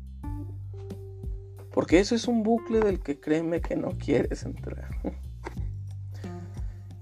Porque 1.74 2.00
eso 2.00 2.16
es 2.16 2.28
un 2.28 2.44
bucle 2.44 2.82
del 2.82 3.00
que 3.00 3.20
créeme 3.20 3.62
que 3.62 3.78
no 3.78 3.98
quieres 3.98 4.44
entrar. 4.44 4.90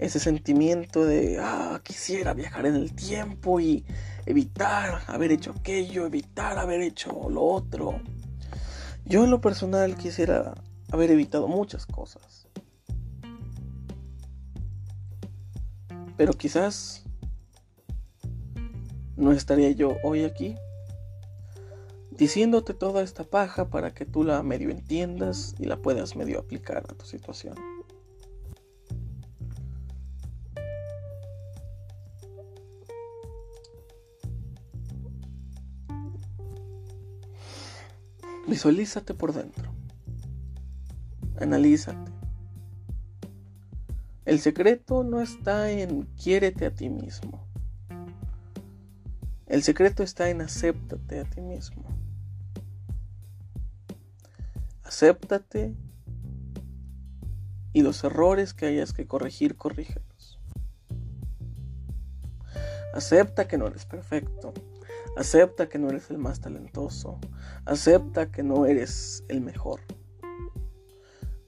Ese 0.00 0.18
sentimiento 0.18 1.04
de, 1.04 1.38
ah, 1.38 1.80
quisiera 1.84 2.32
viajar 2.32 2.64
en 2.64 2.74
el 2.74 2.94
tiempo 2.94 3.60
y 3.60 3.84
evitar 4.24 5.02
haber 5.06 5.30
hecho 5.30 5.52
aquello, 5.52 6.06
evitar 6.06 6.58
haber 6.58 6.80
hecho 6.80 7.28
lo 7.28 7.42
otro. 7.42 8.00
Yo 9.04 9.24
en 9.24 9.30
lo 9.30 9.42
personal 9.42 9.96
quisiera 9.96 10.54
haber 10.90 11.10
evitado 11.10 11.48
muchas 11.48 11.84
cosas. 11.84 12.48
Pero 16.16 16.32
quizás 16.32 17.04
no 19.16 19.32
estaría 19.32 19.70
yo 19.72 19.96
hoy 20.02 20.24
aquí 20.24 20.56
diciéndote 22.10 22.72
toda 22.72 23.02
esta 23.02 23.24
paja 23.24 23.68
para 23.68 23.92
que 23.92 24.06
tú 24.06 24.24
la 24.24 24.42
medio 24.42 24.70
entiendas 24.70 25.54
y 25.58 25.64
la 25.64 25.76
puedas 25.76 26.16
medio 26.16 26.38
aplicar 26.38 26.86
a 26.88 26.94
tu 26.94 27.04
situación. 27.04 27.54
Visualízate 38.50 39.14
por 39.14 39.32
dentro. 39.32 39.72
Analízate. 41.40 42.10
El 44.24 44.40
secreto 44.40 45.04
no 45.04 45.20
está 45.20 45.70
en 45.70 46.02
quiérete 46.20 46.66
a 46.66 46.74
ti 46.74 46.88
mismo. 46.88 47.46
El 49.46 49.62
secreto 49.62 50.02
está 50.02 50.30
en 50.30 50.40
acéptate 50.40 51.20
a 51.20 51.24
ti 51.26 51.40
mismo. 51.40 51.84
Acéptate 54.82 55.76
y 57.72 57.82
los 57.82 58.02
errores 58.02 58.52
que 58.52 58.66
hayas 58.66 58.92
que 58.92 59.06
corregir, 59.06 59.56
corrígelos. 59.56 60.40
Acepta 62.94 63.46
que 63.46 63.58
no 63.58 63.68
eres 63.68 63.86
perfecto. 63.86 64.52
Acepta 65.16 65.68
que 65.68 65.78
no 65.78 65.88
eres 65.90 66.10
el 66.10 66.18
más 66.18 66.40
talentoso. 66.40 67.18
Acepta 67.64 68.30
que 68.30 68.42
no 68.42 68.66
eres 68.66 69.24
el 69.28 69.40
mejor. 69.40 69.80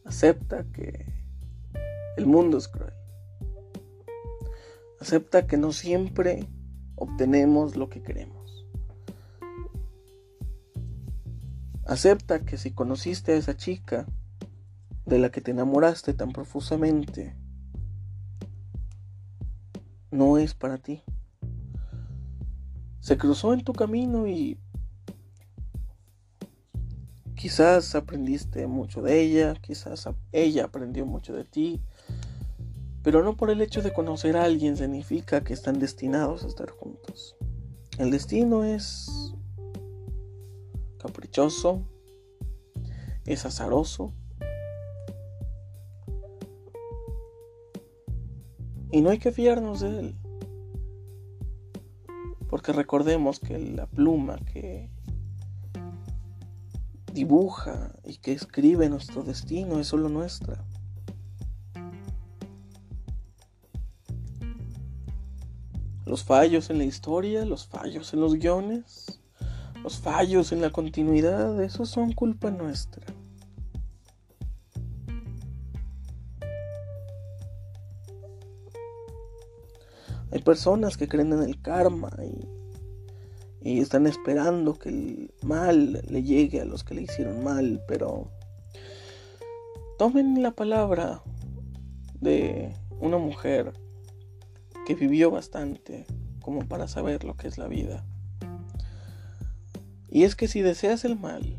Acepta 0.05 0.65
que 0.73 1.07
el 2.17 2.27
mundo 2.27 2.59
es 2.59 2.69
cruel. 2.69 2.93
Acepta 5.01 5.47
que 5.47 5.57
no 5.57 5.73
siempre 5.73 6.49
obtenemos 6.97 7.77
lo 7.77 7.89
que 7.89 8.03
queremos. 8.03 8.67
Acepta 11.85 12.45
que 12.45 12.59
si 12.59 12.73
conociste 12.73 13.33
a 13.33 13.37
esa 13.37 13.57
chica 13.57 14.07
de 15.05 15.19
la 15.19 15.31
que 15.31 15.41
te 15.41 15.51
enamoraste 15.51 16.15
tan 16.15 16.33
profusamente, 16.33 17.37
no 20.11 20.39
es 20.39 20.55
para 20.55 20.79
ti. 20.79 21.03
Se 23.03 23.19
cruzó 23.19 23.53
en 23.53 23.65
tu 23.65 23.73
camino 23.73 24.29
y 24.29 24.61
quizás 27.35 27.97
aprendiste 27.97 28.69
mucho 28.69 29.03
de 29.03 29.21
ella, 29.21 29.55
quizás 29.61 30.09
ella 30.31 30.67
aprendió 30.67 31.05
mucho 31.05 31.35
de 31.35 31.45
ti, 31.45 31.81
pero 33.03 33.25
no 33.25 33.37
por 33.37 33.51
el 33.51 33.61
hecho 33.61 33.83
de 33.83 33.93
conocer 33.93 34.37
a 34.37 34.45
alguien 34.45 34.77
significa 34.77 35.43
que 35.43 35.53
están 35.53 35.81
destinados 35.81 36.45
a 36.45 36.47
estar 36.47 36.71
juntos. 36.71 37.35
El 37.99 38.13
destino 38.13 38.63
es 38.63 39.35
caprichoso, 41.01 41.83
es 43.27 43.45
azaroso. 43.45 44.13
Y 48.93 49.01
no 49.01 49.11
hay 49.11 49.19
que 49.19 49.33
fiarnos 49.33 49.81
de 49.81 49.99
él. 49.99 50.22
Porque 52.53 52.75
recordemos 52.75 53.41
que 53.41 53.59
la 53.59 53.87
pluma 53.87 54.37
que 54.53 54.91
dibuja 57.11 57.95
y 58.05 58.19
que 58.19 58.33
escribe 58.33 58.91
nuestro 58.91 59.23
destino 59.23 59.81
es 59.81 59.87
solo 59.87 60.11
nuestra. 60.11 60.63
Los 66.05 66.25
fallos 66.25 66.69
en 66.69 66.77
la 66.77 66.85
historia, 66.85 67.47
los 67.47 67.67
fallos 67.67 68.13
en 68.13 68.21
los 68.21 68.35
guiones, 68.35 69.19
los 69.83 69.99
fallos 69.99 70.53
en 70.53 70.61
la 70.61 70.69
continuidad, 70.69 71.59
esos 71.63 71.89
son 71.89 72.13
culpa 72.13 72.51
nuestra. 72.51 73.12
Hay 80.33 80.41
personas 80.41 80.97
que 80.97 81.09
creen 81.09 81.33
en 81.33 81.43
el 81.43 81.61
karma 81.61 82.11
y, 83.63 83.71
y, 83.71 83.81
están 83.81 84.07
esperando 84.07 84.79
que 84.79 84.89
el 84.89 85.35
mal 85.43 86.03
le 86.09 86.23
llegue 86.23 86.61
a 86.61 86.65
los 86.65 86.85
que 86.85 86.95
le 86.95 87.03
hicieron 87.03 87.45
mal, 87.45 87.83
pero 87.87 88.31
tomen 89.99 90.43
la 90.43 90.53
palabra 90.53 91.23
de 92.21 92.75
una 92.99 93.19
mujer 93.19 93.75
que 94.87 94.95
vivió 94.95 95.31
bastante 95.31 96.07
como 96.41 96.67
para 96.67 96.89
saber 96.89 97.25
lo 97.25 97.37
que 97.37 97.49
es 97.49 97.59
la 97.59 97.69
vida. 97.69 98.05
Y 100.09 100.25
es 100.25 100.35
que 100.35 100.49
si 100.49 100.61
deseas 100.61 101.05
el 101.05 101.19
mal, 101.19 101.57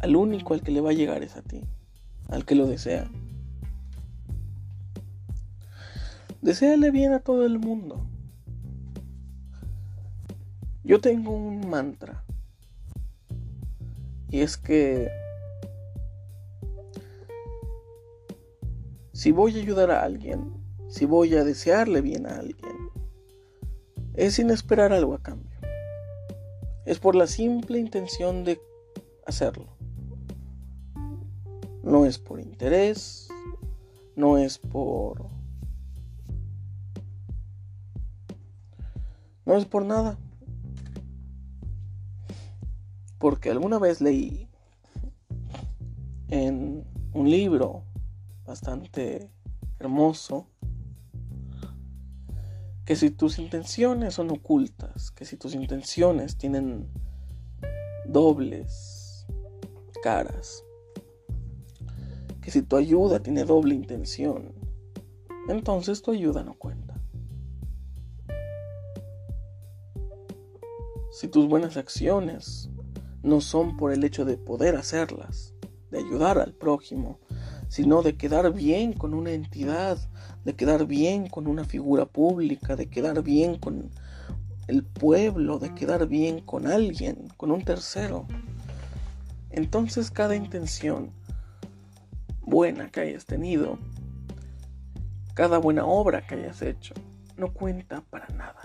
al 0.00 0.16
único 0.16 0.54
al 0.54 0.62
que 0.62 0.72
le 0.72 0.80
va 0.80 0.90
a 0.90 0.94
llegar 0.94 1.22
es 1.22 1.36
a 1.36 1.42
ti, 1.42 1.62
al 2.28 2.44
que 2.44 2.54
lo 2.54 2.66
desea. 2.66 3.10
Deseale 6.42 6.90
bien 6.90 7.12
a 7.12 7.20
todo 7.20 7.44
el 7.44 7.58
mundo. 7.58 8.06
Yo 10.84 11.00
tengo 11.00 11.32
un 11.32 11.68
mantra. 11.68 12.24
Y 14.28 14.40
es 14.40 14.56
que 14.56 15.08
si 19.12 19.32
voy 19.32 19.58
a 19.58 19.62
ayudar 19.62 19.90
a 19.90 20.02
alguien, 20.02 20.52
si 20.88 21.04
voy 21.04 21.34
a 21.34 21.44
desearle 21.44 22.00
bien 22.00 22.26
a 22.26 22.38
alguien, 22.38 22.90
es 24.14 24.34
sin 24.34 24.50
esperar 24.50 24.92
algo 24.92 25.14
a 25.14 25.22
cambio 25.22 25.50
es 26.90 26.98
por 26.98 27.14
la 27.14 27.28
simple 27.28 27.78
intención 27.78 28.42
de 28.42 28.60
hacerlo. 29.24 29.68
No 31.84 32.04
es 32.04 32.18
por 32.18 32.40
interés, 32.40 33.28
no 34.16 34.38
es 34.38 34.58
por... 34.58 35.39
No 39.50 39.56
es 39.56 39.64
por 39.64 39.84
nada. 39.84 40.16
Porque 43.18 43.50
alguna 43.50 43.80
vez 43.80 44.00
leí 44.00 44.48
en 46.28 46.84
un 47.12 47.28
libro 47.28 47.82
bastante 48.46 49.28
hermoso 49.80 50.46
que 52.84 52.94
si 52.94 53.10
tus 53.10 53.40
intenciones 53.40 54.14
son 54.14 54.30
ocultas, 54.30 55.10
que 55.10 55.24
si 55.24 55.36
tus 55.36 55.56
intenciones 55.56 56.36
tienen 56.36 56.88
dobles 58.06 59.26
caras, 60.00 60.62
que 62.40 62.52
si 62.52 62.62
tu 62.62 62.76
ayuda 62.76 63.18
tiene 63.18 63.42
doble 63.42 63.74
intención, 63.74 64.54
entonces 65.48 66.02
tu 66.02 66.12
ayuda 66.12 66.44
no 66.44 66.54
cuenta. 66.54 66.89
Si 71.10 71.28
tus 71.28 71.48
buenas 71.48 71.76
acciones 71.76 72.70
no 73.22 73.40
son 73.40 73.76
por 73.76 73.92
el 73.92 74.04
hecho 74.04 74.24
de 74.24 74.36
poder 74.36 74.76
hacerlas, 74.76 75.54
de 75.90 75.98
ayudar 75.98 76.38
al 76.38 76.54
prójimo, 76.54 77.18
sino 77.68 78.02
de 78.02 78.16
quedar 78.16 78.52
bien 78.52 78.92
con 78.92 79.14
una 79.14 79.32
entidad 79.32 79.98
de 80.44 80.54
quedar 80.54 80.86
bien 80.86 81.28
con 81.28 81.46
una 81.46 81.64
figura 81.64 82.06
pública, 82.06 82.76
de 82.76 82.88
quedar 82.88 83.22
bien 83.22 83.58
con 83.58 83.90
el 84.68 84.84
pueblo, 84.84 85.58
de 85.58 85.74
quedar 85.74 86.06
bien 86.06 86.40
con 86.40 86.66
alguien, 86.66 87.28
con 87.36 87.50
un 87.50 87.62
tercero. 87.62 88.26
Entonces 89.50 90.10
cada 90.10 90.36
intención 90.36 91.10
buena 92.40 92.90
que 92.90 93.00
hayas 93.00 93.26
tenido, 93.26 93.78
cada 95.34 95.58
buena 95.58 95.84
obra 95.84 96.26
que 96.26 96.36
hayas 96.36 96.62
hecho, 96.62 96.94
no 97.36 97.52
cuenta 97.52 98.02
para 98.10 98.28
nada. 98.28 98.60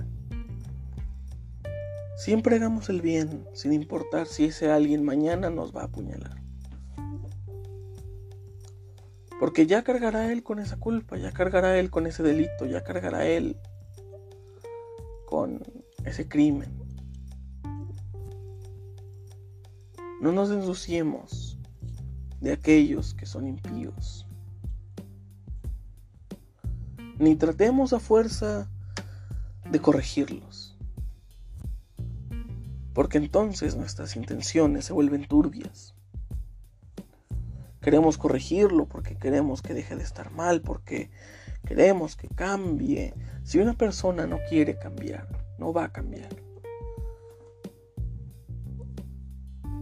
Siempre 2.15 2.55
hagamos 2.55 2.89
el 2.89 3.01
bien, 3.01 3.45
sin 3.53 3.73
importar 3.73 4.25
si 4.27 4.45
ese 4.45 4.71
alguien 4.71 5.03
mañana 5.03 5.49
nos 5.49 5.75
va 5.75 5.81
a 5.81 5.85
apuñalar. 5.85 6.41
Porque 9.37 9.67
ya 9.67 9.83
cargará 9.83 10.31
él 10.31 10.41
con 10.41 10.59
esa 10.59 10.77
culpa, 10.77 11.17
ya 11.17 11.31
cargará 11.31 11.77
él 11.77 11.91
con 11.91 12.07
ese 12.07 12.23
delito, 12.23 12.65
ya 12.65 12.83
cargará 12.83 13.25
él 13.25 13.57
con 15.25 15.61
ese 16.05 16.27
crimen. 16.29 16.73
No 20.21 20.31
nos 20.31 20.49
ensuciemos 20.49 21.59
de 22.39 22.53
aquellos 22.53 23.13
que 23.13 23.25
son 23.25 23.45
impíos. 23.45 24.25
Ni 27.19 27.35
tratemos 27.35 27.91
a 27.91 27.99
fuerza 27.99 28.69
de 29.69 29.79
corregirlos. 29.81 30.74
Porque 32.95 33.17
entonces 33.17 33.75
nuestras 33.75 34.15
intenciones 34.15 34.85
se 34.85 34.93
vuelven 34.93 35.27
turbias. 35.27 35.93
Queremos 37.81 38.17
corregirlo 38.17 38.87
porque 38.87 39.17
queremos 39.17 39.61
que 39.61 39.73
deje 39.73 39.97
de 39.97 40.03
estar 40.03 40.31
mal, 40.31 40.61
porque 40.61 41.11
queremos 41.67 42.15
que 42.15 42.29
cambie. 42.29 43.13
Si 43.43 43.59
una 43.59 43.73
persona 43.73 44.25
no 44.27 44.39
quiere 44.47 44.79
cambiar, 44.79 45.27
no 45.59 45.73
va 45.73 45.83
a 45.83 45.91
cambiar. 45.91 46.29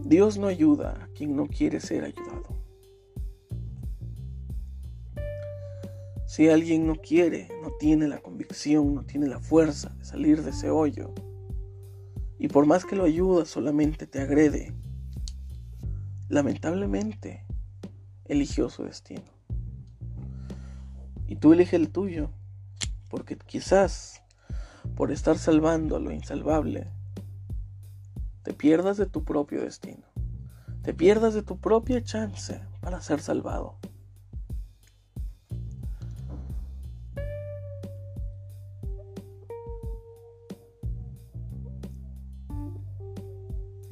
Dios 0.02 0.36
no 0.36 0.48
ayuda 0.48 0.98
a 1.00 1.06
quien 1.14 1.36
no 1.36 1.46
quiere 1.46 1.80
ser 1.80 2.02
ayudado. 2.02 2.64
Si 6.26 6.48
alguien 6.48 6.84
no 6.88 6.96
quiere, 6.96 7.48
no 7.62 7.70
tiene 7.78 8.08
la 8.08 8.18
convicción, 8.18 8.92
no 8.92 9.04
tiene 9.04 9.28
la 9.28 9.38
fuerza 9.38 9.90
de 9.90 10.04
salir 10.04 10.42
de 10.42 10.50
ese 10.50 10.68
hoyo, 10.68 11.14
y 12.44 12.48
por 12.48 12.66
más 12.66 12.84
que 12.84 12.94
lo 12.94 13.04
ayuda 13.04 13.46
solamente 13.46 14.06
te 14.06 14.20
agrede, 14.20 14.74
lamentablemente 16.28 17.46
eligió 18.26 18.68
su 18.68 18.84
destino. 18.84 19.24
Y 21.26 21.36
tú 21.36 21.54
eliges 21.54 21.72
el 21.72 21.88
tuyo, 21.88 22.28
porque 23.08 23.38
quizás 23.38 24.22
por 24.94 25.10
estar 25.10 25.38
salvando 25.38 25.96
a 25.96 26.00
lo 26.00 26.12
insalvable, 26.12 26.90
te 28.42 28.52
pierdas 28.52 28.98
de 28.98 29.06
tu 29.06 29.24
propio 29.24 29.62
destino, 29.62 30.04
te 30.82 30.92
pierdas 30.92 31.32
de 31.32 31.42
tu 31.42 31.58
propia 31.58 32.04
chance 32.04 32.60
para 32.82 33.00
ser 33.00 33.22
salvado. 33.22 33.78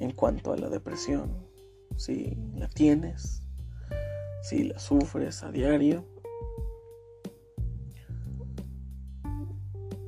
En 0.02 0.12
cuanto 0.12 0.52
a 0.52 0.56
la 0.56 0.68
depresión, 0.68 1.46
si 1.96 2.36
la 2.54 2.68
tienes, 2.68 3.42
si 4.42 4.64
la 4.64 4.78
sufres 4.78 5.42
a 5.42 5.50
diario, 5.50 6.04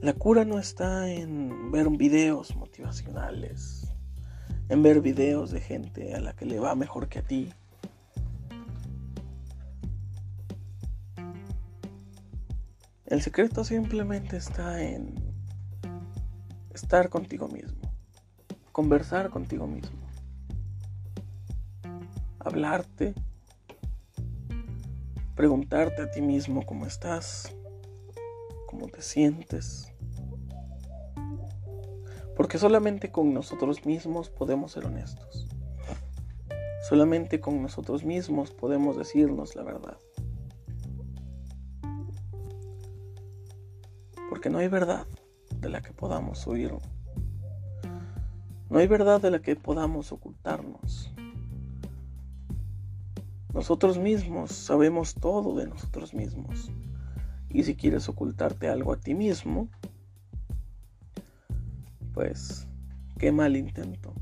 la 0.03 0.13
cura 0.13 0.45
no 0.45 0.59
está 0.59 1.11
en 1.11 1.71
ver 1.71 1.89
videos 1.91 2.55
motivacionales 2.57 3.85
en 4.69 4.83
ver 4.83 5.01
videos 5.01 5.51
de 5.51 5.61
gente 5.61 6.15
a 6.15 6.21
la 6.21 6.35
que 6.35 6.47
le 6.47 6.59
va 6.59 6.75
mejor 6.75 7.09
que 7.09 7.19
a 7.19 7.23
ti. 7.23 7.53
El 13.07 13.21
secreto 13.21 13.65
simplemente 13.65 14.37
está 14.37 14.83
en 14.83 15.15
estar 16.73 17.11
contigo 17.11 17.49
mismo, 17.49 17.84
conversar 18.75 19.31
contigo 19.31 19.69
mismo, 19.69 20.01
hablarte, 22.41 23.15
preguntarte 25.37 26.03
a 26.03 26.11
ti 26.11 26.21
mismo 26.21 26.67
cómo 26.67 26.85
estás, 26.85 27.55
cómo 28.67 28.89
te 28.89 29.01
sientes. 29.01 29.93
Porque 32.35 32.59
solamente 32.59 33.13
con 33.13 33.33
nosotros 33.33 33.87
mismos 33.87 34.29
podemos 34.29 34.73
ser 34.73 34.87
honestos. 34.87 35.47
Solamente 36.89 37.41
con 37.41 37.63
nosotros 37.63 38.03
mismos 38.03 38.51
podemos 38.51 38.97
decirnos 38.97 39.55
la 39.55 39.63
verdad. 39.63 39.99
Porque 44.29 44.51
no 44.51 44.59
hay 44.59 44.67
verdad 44.67 45.07
de 45.61 45.69
la 45.69 45.81
que 45.81 45.93
podamos 45.93 46.45
huir. 46.49 46.73
No 48.75 48.81
hay 48.81 48.89
verdad 48.89 49.21
de 49.21 49.31
la 49.31 49.39
que 49.39 49.55
podamos 49.55 50.11
ocultarnos. 50.11 51.09
Nosotros 53.53 53.99
mismos 53.99 54.51
sabemos 54.51 55.15
todo 55.15 55.55
de 55.55 55.69
nosotros 55.69 56.13
mismos. 56.13 56.73
Y 57.49 57.63
si 57.63 57.77
quieres 57.77 58.09
ocultarte 58.09 58.69
algo 58.69 58.93
a 58.93 58.97
ti 58.97 59.15
mismo, 59.15 59.69
pues 62.15 62.67
qué 63.17 63.31
mal 63.31 63.55
intento. 63.55 64.13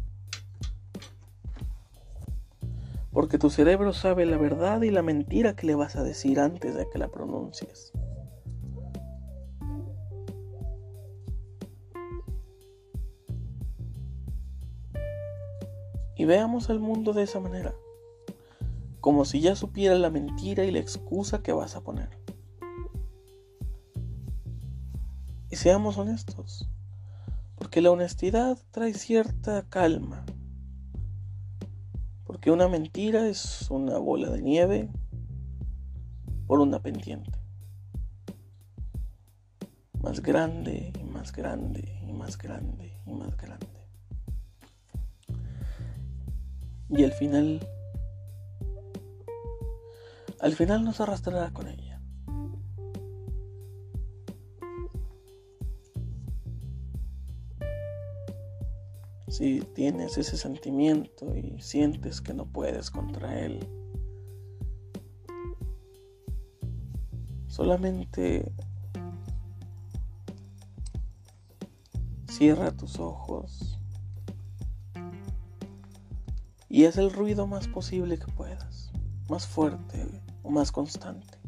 Porque 3.11 3.39
tu 3.39 3.49
cerebro 3.49 3.95
sabe 3.95 4.27
la 4.27 4.37
verdad 4.37 4.83
y 4.83 4.91
la 4.91 5.01
mentira 5.01 5.57
que 5.57 5.67
le 5.67 5.77
vas 5.77 5.97
a 5.97 6.03
decir 6.03 6.39
antes 6.39 6.75
de 6.75 6.87
que 6.93 6.99
la 6.99 7.09
pronuncies. 7.09 7.95
Y 16.23 16.25
veamos 16.25 16.71
al 16.71 16.79
mundo 16.79 17.13
de 17.15 17.25
esa 17.25 17.41
manera, 17.41 17.75
como 19.01 19.25
si 19.25 19.41
ya 19.41 19.57
supiera 19.57 19.97
la 19.97 20.09
mentira 20.09 20.65
y 20.65 20.71
la 20.71 20.79
excusa 20.79 21.43
que 21.43 21.51
vas 21.51 21.75
a 21.75 21.81
poner. 21.81 22.17
Y 25.51 25.57
seamos 25.57 25.99
honestos. 25.99 26.71
Porque 27.57 27.81
la 27.81 27.91
honestidad 27.91 28.57
trae 28.71 28.95
cierta 28.95 29.69
calma. 29.69 30.25
Porque 32.23 32.53
una 32.53 32.69
mentira 32.69 33.27
es 33.27 33.69
una 33.69 33.99
bola 33.99 34.31
de 34.31 34.43
nieve 34.43 34.91
por 36.47 36.61
una 36.61 36.81
pendiente. 36.81 37.37
Más 40.01 40.23
grande 40.23 40.93
y 41.01 41.03
más 41.03 41.33
grande 41.33 42.01
y 42.07 42.13
más 42.13 42.39
grande 42.39 42.97
y 43.07 43.13
más 43.13 43.37
grande. 43.37 43.72
Y 46.95 47.05
al 47.05 47.13
final, 47.13 47.67
al 50.41 50.53
final 50.53 50.85
nos 50.85 51.01
arrastrará 51.01 51.51
con 51.53 51.69
ella. 51.69 51.93
si 59.33 59.61
tienes 59.75 60.19
ese 60.19 60.37
sentimiento 60.37 61.35
y 61.35 61.59
sientes 61.59 62.21
que 62.21 62.35
no 62.35 62.45
puedes 62.45 62.91
contra 62.91 63.41
él, 63.41 63.67
solamente 67.47 68.53
cierra 72.29 72.71
tus 72.73 72.99
ojos 72.99 73.82
y 76.73 76.87
haz 76.87 76.97
el 76.97 77.13
ruido 77.13 77.47
más 77.47 77.69
posible 77.69 78.19
que 78.19 78.33
puedas, 78.33 78.91
más 79.29 79.47
fuerte 79.47 80.09
o 80.43 80.51
más 80.51 80.73
constante. 80.73 81.39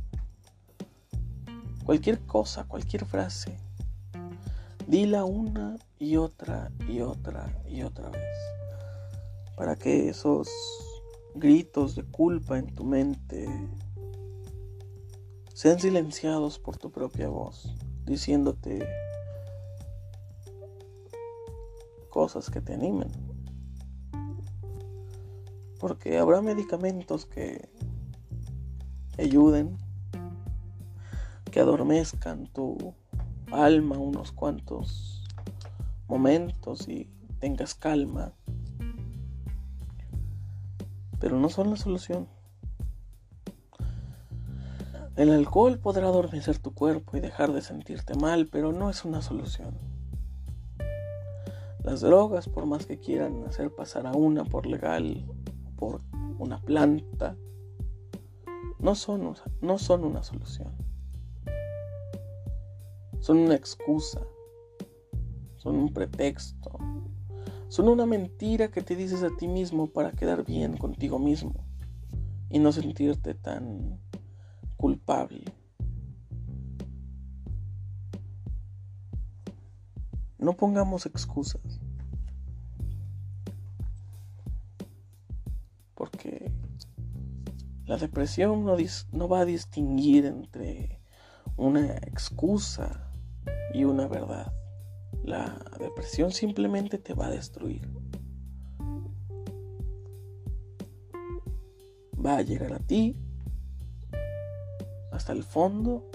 Cualquier 1.86 2.20
cosa, 2.26 2.64
cualquier 2.64 3.06
frase 3.06 3.56
Dila 4.86 5.24
una 5.24 5.78
y 5.98 6.16
otra 6.16 6.70
y 6.86 7.00
otra 7.00 7.58
y 7.66 7.82
otra 7.82 8.10
vez. 8.10 8.36
Para 9.56 9.76
que 9.76 10.10
esos 10.10 10.46
gritos 11.34 11.96
de 11.96 12.04
culpa 12.04 12.58
en 12.58 12.74
tu 12.74 12.84
mente 12.84 13.48
sean 15.54 15.80
silenciados 15.80 16.58
por 16.58 16.76
tu 16.76 16.92
propia 16.92 17.28
voz, 17.28 17.74
diciéndote 18.04 18.86
cosas 22.10 22.50
que 22.50 22.60
te 22.60 22.74
animen. 22.74 23.33
Porque 25.84 26.16
habrá 26.16 26.40
medicamentos 26.40 27.26
que 27.26 27.68
ayuden, 29.18 29.76
que 31.50 31.60
adormezcan 31.60 32.46
tu 32.46 32.94
alma 33.52 33.98
unos 33.98 34.32
cuantos 34.32 35.22
momentos 36.08 36.88
y 36.88 37.10
tengas 37.38 37.74
calma. 37.74 38.32
Pero 41.20 41.38
no 41.38 41.50
son 41.50 41.68
la 41.68 41.76
solución. 41.76 42.28
El 45.16 45.32
alcohol 45.32 45.78
podrá 45.78 46.06
adormecer 46.06 46.56
tu 46.60 46.72
cuerpo 46.72 47.18
y 47.18 47.20
dejar 47.20 47.52
de 47.52 47.60
sentirte 47.60 48.14
mal, 48.14 48.48
pero 48.50 48.72
no 48.72 48.88
es 48.88 49.04
una 49.04 49.20
solución. 49.20 49.76
Las 51.82 52.00
drogas, 52.00 52.48
por 52.48 52.64
más 52.64 52.86
que 52.86 52.98
quieran 52.98 53.44
hacer 53.46 53.70
pasar 53.70 54.06
a 54.06 54.12
una 54.12 54.46
por 54.46 54.64
legal, 54.64 55.26
una 56.38 56.60
planta, 56.60 57.36
no 58.78 58.94
son, 58.94 59.34
no 59.60 59.78
son 59.78 60.04
una 60.04 60.22
solución 60.22 60.84
son 63.24 63.38
una 63.38 63.54
excusa, 63.54 64.20
son 65.56 65.76
un 65.76 65.94
pretexto, 65.94 66.78
son 67.68 67.88
una 67.88 68.04
mentira 68.04 68.70
que 68.70 68.82
te 68.82 68.96
dices 68.96 69.22
a 69.22 69.34
ti 69.34 69.48
mismo 69.48 69.86
para 69.86 70.12
quedar 70.12 70.44
bien 70.44 70.76
contigo 70.76 71.18
mismo 71.18 71.54
y 72.50 72.58
no 72.58 72.70
sentirte 72.70 73.32
tan 73.32 73.98
culpable. 74.76 75.44
No 80.36 80.52
pongamos 80.52 81.06
excusas. 81.06 81.80
La 87.86 87.96
depresión 87.96 88.64
no, 88.64 88.76
no 89.12 89.28
va 89.28 89.40
a 89.40 89.44
distinguir 89.44 90.26
entre 90.26 91.00
una 91.56 91.96
excusa 91.96 93.12
y 93.72 93.84
una 93.84 94.06
verdad. 94.08 94.52
La 95.22 95.62
depresión 95.78 96.32
simplemente 96.32 96.98
te 96.98 97.14
va 97.14 97.26
a 97.26 97.30
destruir. 97.30 97.88
Va 102.24 102.38
a 102.38 102.42
llegar 102.42 102.72
a 102.72 102.78
ti 102.78 103.16
hasta 105.12 105.32
el 105.32 105.44
fondo 105.44 106.08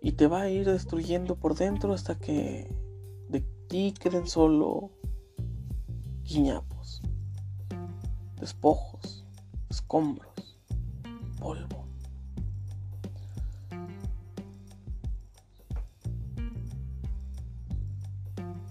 y 0.00 0.12
te 0.12 0.26
va 0.26 0.42
a 0.42 0.50
ir 0.50 0.66
destruyendo 0.66 1.36
por 1.36 1.54
dentro 1.54 1.92
hasta 1.92 2.18
que 2.18 2.74
de 3.28 3.40
ti 3.68 3.94
queden 3.98 4.26
solo 4.26 4.90
guiñapos, 6.22 6.77
despojos, 8.48 9.26
escombros, 9.68 10.58
polvo. 11.38 11.84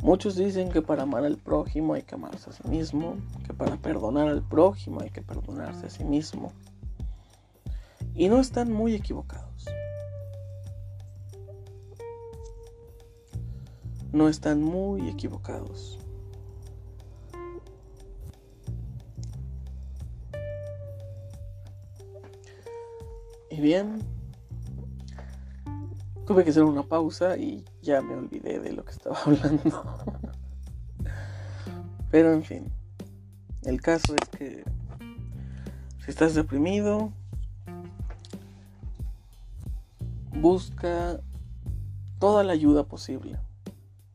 Muchos 0.01 0.35
dicen 0.35 0.71
que 0.71 0.81
para 0.81 1.03
amar 1.03 1.25
al 1.25 1.37
prójimo 1.37 1.93
hay 1.93 2.01
que 2.01 2.15
amarse 2.15 2.49
a 2.49 2.53
sí 2.53 2.67
mismo, 2.67 3.17
que 3.45 3.53
para 3.53 3.77
perdonar 3.77 4.27
al 4.27 4.41
prójimo 4.41 5.01
hay 5.01 5.11
que 5.11 5.21
perdonarse 5.21 5.85
a 5.85 5.89
sí 5.91 6.03
mismo. 6.03 6.51
Y 8.15 8.29
no 8.29 8.39
están 8.39 8.71
muy 8.71 8.95
equivocados. 8.95 9.65
No 14.11 14.27
están 14.27 14.63
muy 14.63 15.07
equivocados. 15.07 15.99
Bien, 23.59 23.97
tuve 26.27 26.43
que 26.43 26.51
hacer 26.51 26.63
una 26.63 26.83
pausa 26.83 27.37
y 27.37 27.65
ya 27.81 28.03
me 28.03 28.13
olvidé 28.13 28.59
de 28.59 28.71
lo 28.71 28.85
que 28.85 28.91
estaba 28.91 29.17
hablando. 29.25 29.83
Pero 32.11 32.33
en 32.33 32.43
fin, 32.43 32.71
el 33.63 33.81
caso 33.81 34.13
es 34.13 34.29
que 34.29 34.63
si 36.05 36.11
estás 36.11 36.35
deprimido, 36.35 37.11
busca 40.39 41.19
toda 42.19 42.43
la 42.43 42.53
ayuda 42.53 42.83
posible. 42.83 43.39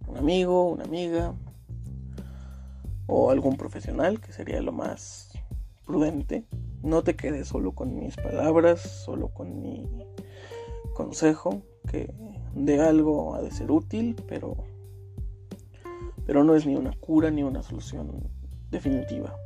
Un 0.07 0.19
amigo, 0.19 0.71
una 0.71 0.85
amiga 0.85 1.35
o 3.09 3.33
algún 3.33 3.57
profesional, 3.57 4.21
que 4.21 4.33
sería 4.33 4.63
lo 4.63 4.71
más 4.71 5.31
prudente. 5.85 6.47
No 6.83 7.03
te 7.03 7.17
quedes 7.17 7.49
solo 7.49 7.73
con 7.73 7.95
mis 7.95 8.17
palabras, 8.17 8.81
solo 8.81 9.29
con 9.29 9.61
mi 9.61 9.89
consejo, 10.95 11.63
que 11.89 12.13
de 12.55 12.81
algo 12.81 13.35
ha 13.35 13.43
de 13.43 13.51
ser 13.51 13.71
útil, 13.71 14.17
pero, 14.27 14.57
pero 16.27 16.45
no 16.45 16.55
es 16.55 16.67
ni 16.67 16.75
una 16.75 16.93
cura 16.93 17.31
ni 17.31 17.43
una 17.43 17.63
solución 17.63 18.29
definitiva. 18.71 19.37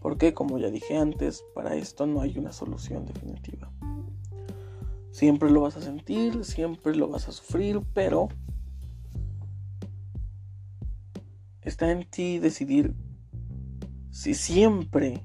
Porque, 0.00 0.34
como 0.34 0.58
ya 0.58 0.70
dije 0.70 0.96
antes, 0.96 1.44
para 1.54 1.74
esto 1.74 2.06
no 2.06 2.20
hay 2.20 2.38
una 2.38 2.52
solución 2.52 3.06
definitiva. 3.06 3.72
Siempre 5.10 5.50
lo 5.50 5.62
vas 5.62 5.76
a 5.76 5.80
sentir, 5.80 6.44
siempre 6.44 6.94
lo 6.94 7.08
vas 7.08 7.26
a 7.28 7.32
sufrir, 7.32 7.80
pero 7.92 8.28
está 11.62 11.90
en 11.90 12.08
ti 12.08 12.38
decidir 12.38 12.94
si 14.10 14.34
siempre, 14.34 15.22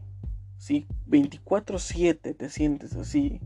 si 0.61 0.85
24/7 1.07 2.35
te 2.35 2.49
sientes 2.51 2.95
así, 2.95 3.41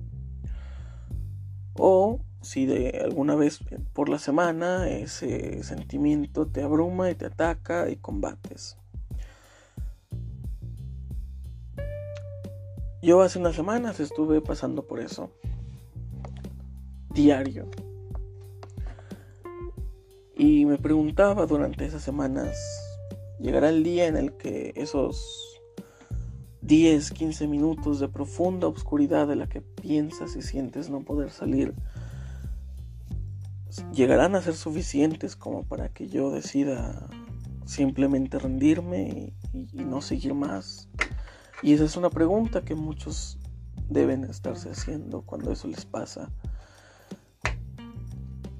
o 1.79 2.19
si 2.41 2.65
de 2.65 2.99
alguna 3.05 3.35
vez 3.35 3.59
por 3.93 4.09
la 4.09 4.19
semana 4.19 4.89
ese 4.89 5.63
sentimiento 5.63 6.45
te 6.45 6.61
abruma 6.61 7.09
y 7.09 7.15
te 7.15 7.27
ataca 7.27 7.89
y 7.89 7.95
combates. 7.95 8.77
Yo 13.01 13.21
hace 13.21 13.39
unas 13.39 13.55
semanas 13.55 14.01
estuve 14.01 14.41
pasando 14.41 14.85
por 14.85 14.99
eso 14.99 15.31
diario. 17.13 17.71
Y 20.35 20.65
me 20.65 20.77
preguntaba 20.77 21.45
durante 21.45 21.85
esas 21.85 22.03
semanas, 22.03 22.57
¿llegará 23.39 23.69
el 23.69 23.83
día 23.83 24.07
en 24.07 24.17
el 24.17 24.33
que 24.33 24.73
esos 24.75 25.44
10, 26.65 27.11
15 27.11 27.47
minutos 27.47 27.99
de 27.99 28.07
profunda 28.07 28.67
oscuridad 28.67 29.27
de 29.27 29.35
la 29.35 29.47
que 29.47 29.61
piensas 29.61 30.35
y 30.35 30.41
sientes 30.41 30.89
no 30.89 31.01
poder 31.01 31.29
salir, 31.29 31.75
llegarán 33.93 34.35
a 34.35 34.41
ser 34.41 34.55
suficientes 34.55 35.35
como 35.35 35.63
para 35.63 35.89
que 35.89 36.07
yo 36.07 36.31
decida 36.31 37.07
simplemente 37.65 38.39
rendirme 38.39 39.33
y, 39.53 39.67
y 39.73 39.83
no 39.83 40.01
seguir 40.01 40.33
más? 40.33 40.89
Y 41.61 41.73
esa 41.73 41.85
es 41.85 41.97
una 41.97 42.09
pregunta 42.09 42.63
que 42.63 42.75
muchos 42.75 43.39
deben 43.89 44.23
estarse 44.23 44.69
haciendo 44.71 45.21
cuando 45.21 45.51
eso 45.51 45.67
les 45.67 45.85
pasa. 45.85 46.31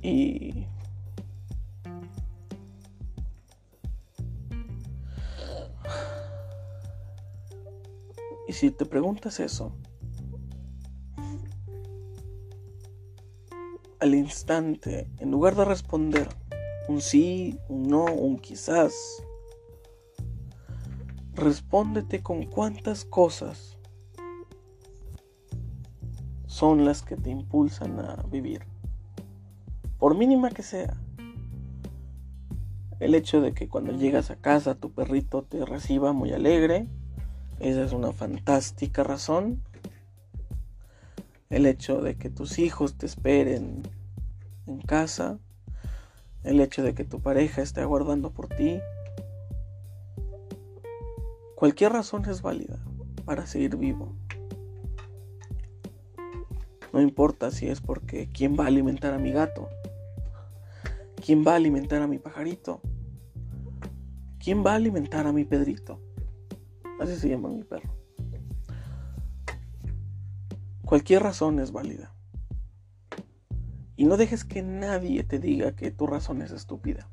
Y 0.02 0.68
Y 8.48 8.54
si 8.54 8.72
te 8.72 8.86
preguntas 8.86 9.40
eso, 9.40 9.76
al 14.00 14.14
instante, 14.14 15.10
en 15.20 15.32
lugar 15.32 15.56
de 15.56 15.66
responder 15.66 16.30
un 16.88 17.02
sí, 17.02 17.58
un 17.70 17.84
no, 17.84 18.06
un 18.06 18.38
quizás, 18.38 18.94
respóndete 21.34 22.22
con 22.22 22.46
cuántas 22.46 23.04
cosas 23.04 23.78
son 26.46 26.86
las 26.86 27.02
que 27.02 27.18
te 27.18 27.30
impulsan 27.30 28.00
a 28.00 28.24
vivir 28.30 28.62
por 29.98 30.16
mínima 30.16 30.52
que 30.52 30.64
sea. 30.64 30.96
El 33.00 33.16
hecho 33.16 33.42
de 33.42 33.54
que 33.54 33.68
cuando 33.68 33.92
llegas 33.92 34.32
a 34.32 34.36
casa 34.36 34.76
tu 34.76 34.92
perrito 34.92 35.44
te 35.44 35.66
reciba 35.66 36.14
muy 36.14 36.32
alegre, 36.32 36.88
esa 37.60 37.84
es 37.84 37.92
una 37.92 38.12
fantástica 38.12 39.04
razón. 39.04 39.62
El 41.50 41.66
hecho 41.66 42.02
de 42.02 42.16
que 42.16 42.30
tus 42.30 42.60
hijos 42.60 42.98
te 42.98 43.06
esperen 43.06 43.84
en 44.68 44.82
casa, 44.82 45.40
el 46.44 46.60
hecho 46.60 46.84
de 46.84 46.94
que 46.94 47.04
tu 47.04 47.20
pareja 47.22 47.62
esté 47.62 47.82
aguardando 47.82 48.32
por 48.32 48.48
ti, 48.48 48.80
cualquier 51.56 51.94
razón 51.94 52.30
es 52.30 52.42
válida 52.42 52.80
para 53.26 53.46
seguir 53.46 53.78
vivo. 53.78 54.14
No 56.94 57.02
importa 57.02 57.52
si 57.52 57.68
es 57.68 57.82
porque 57.82 58.30
quién 58.32 58.56
va 58.58 58.66
a 58.66 58.68
alimentar 58.68 59.14
a 59.14 59.20
mi 59.20 59.32
gato, 59.32 59.70
¿Quién 61.26 61.44
va 61.44 61.54
a 61.54 61.56
alimentar 61.56 62.04
a 62.04 62.08
mi 62.08 62.20
pajarito? 62.20 62.82
¿Quién 64.38 64.64
va 64.64 64.74
a 64.74 64.76
alimentar 64.76 65.26
a 65.26 65.32
mi 65.32 65.44
Pedrito? 65.44 66.00
Así 67.00 67.16
se 67.16 67.30
llama 67.30 67.50
mi 67.50 67.64
perro. 67.64 67.94
Cualquier 70.86 71.24
razón 71.24 71.60
es 71.60 71.72
válida. 71.72 72.14
Y 73.98 74.06
no 74.06 74.18
dejes 74.18 74.44
que 74.44 74.62
nadie 74.62 75.24
te 75.24 75.40
diga 75.40 75.76
que 75.76 75.92
tu 75.92 76.06
razón 76.06 76.42
es 76.42 76.52
estúpida. 76.52 77.10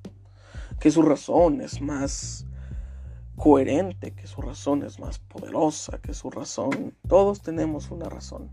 Que 0.78 0.90
su 0.90 1.02
razón 1.02 1.60
es 1.60 1.80
más 1.80 2.46
coherente, 3.36 4.12
que 4.12 4.26
su 4.26 4.42
razón 4.42 4.82
es 4.82 5.00
más 5.00 5.18
poderosa, 5.18 5.98
que 6.00 6.12
su 6.12 6.30
razón... 6.30 6.94
Todos 7.08 7.40
tenemos 7.42 7.90
una 7.90 8.08
razón. 8.08 8.50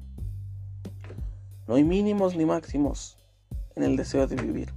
No 1.68 1.76
hay 1.76 1.84
mínimos 1.84 2.36
ni 2.36 2.46
máximos 2.46 3.18
en 3.76 3.84
el 3.84 3.96
deseo 3.98 4.26
de 4.26 4.36
vivir. 4.36 4.74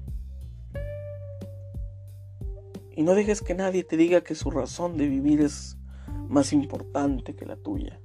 Y 2.94 3.02
no 3.02 3.14
dejes 3.14 3.40
que 3.40 3.54
nadie 3.54 3.84
te 3.84 3.96
diga 3.96 4.22
que 4.22 4.34
su 4.34 4.50
razón 4.50 4.96
de 4.98 5.08
vivir 5.08 5.40
es 5.40 5.78
más 6.32 6.52
importante 6.52 7.36
que 7.36 7.44
la 7.44 7.56
tuya. 7.56 8.00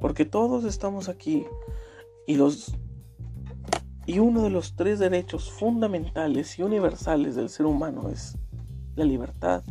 Porque 0.00 0.24
todos 0.24 0.64
estamos 0.64 1.08
aquí 1.08 1.44
y 2.26 2.36
los 2.36 2.74
y 4.04 4.18
uno 4.18 4.42
de 4.42 4.50
los 4.50 4.74
tres 4.74 4.98
derechos 4.98 5.52
fundamentales 5.52 6.58
y 6.58 6.62
universales 6.62 7.36
del 7.36 7.48
ser 7.50 7.66
humano 7.66 8.08
es 8.08 8.36
la 8.96 9.04
libertad. 9.04 9.62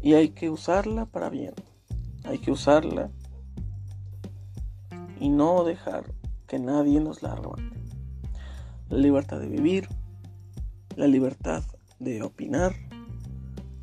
Y 0.00 0.14
hay 0.14 0.30
que 0.30 0.50
usarla 0.50 1.06
para 1.06 1.28
bien. 1.28 1.54
Hay 2.24 2.38
que 2.38 2.50
usarla 2.50 3.10
y 5.20 5.28
no 5.28 5.62
dejar 5.62 6.12
que 6.48 6.58
nadie 6.58 6.98
nos 6.98 7.22
la 7.22 7.32
arrebate 7.32 7.62
la 8.88 8.98
libertad 8.98 9.38
de 9.38 9.48
vivir, 9.48 9.86
la 10.96 11.06
libertad 11.06 11.62
de 11.98 12.22
opinar, 12.22 12.74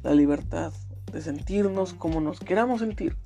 la 0.04 0.14
libertad 0.14 0.74
de 1.12 1.22
sentirnos 1.22 1.94
como 1.94 2.22
nos 2.22 2.40
queramos 2.40 2.80
sentir. 2.80 3.18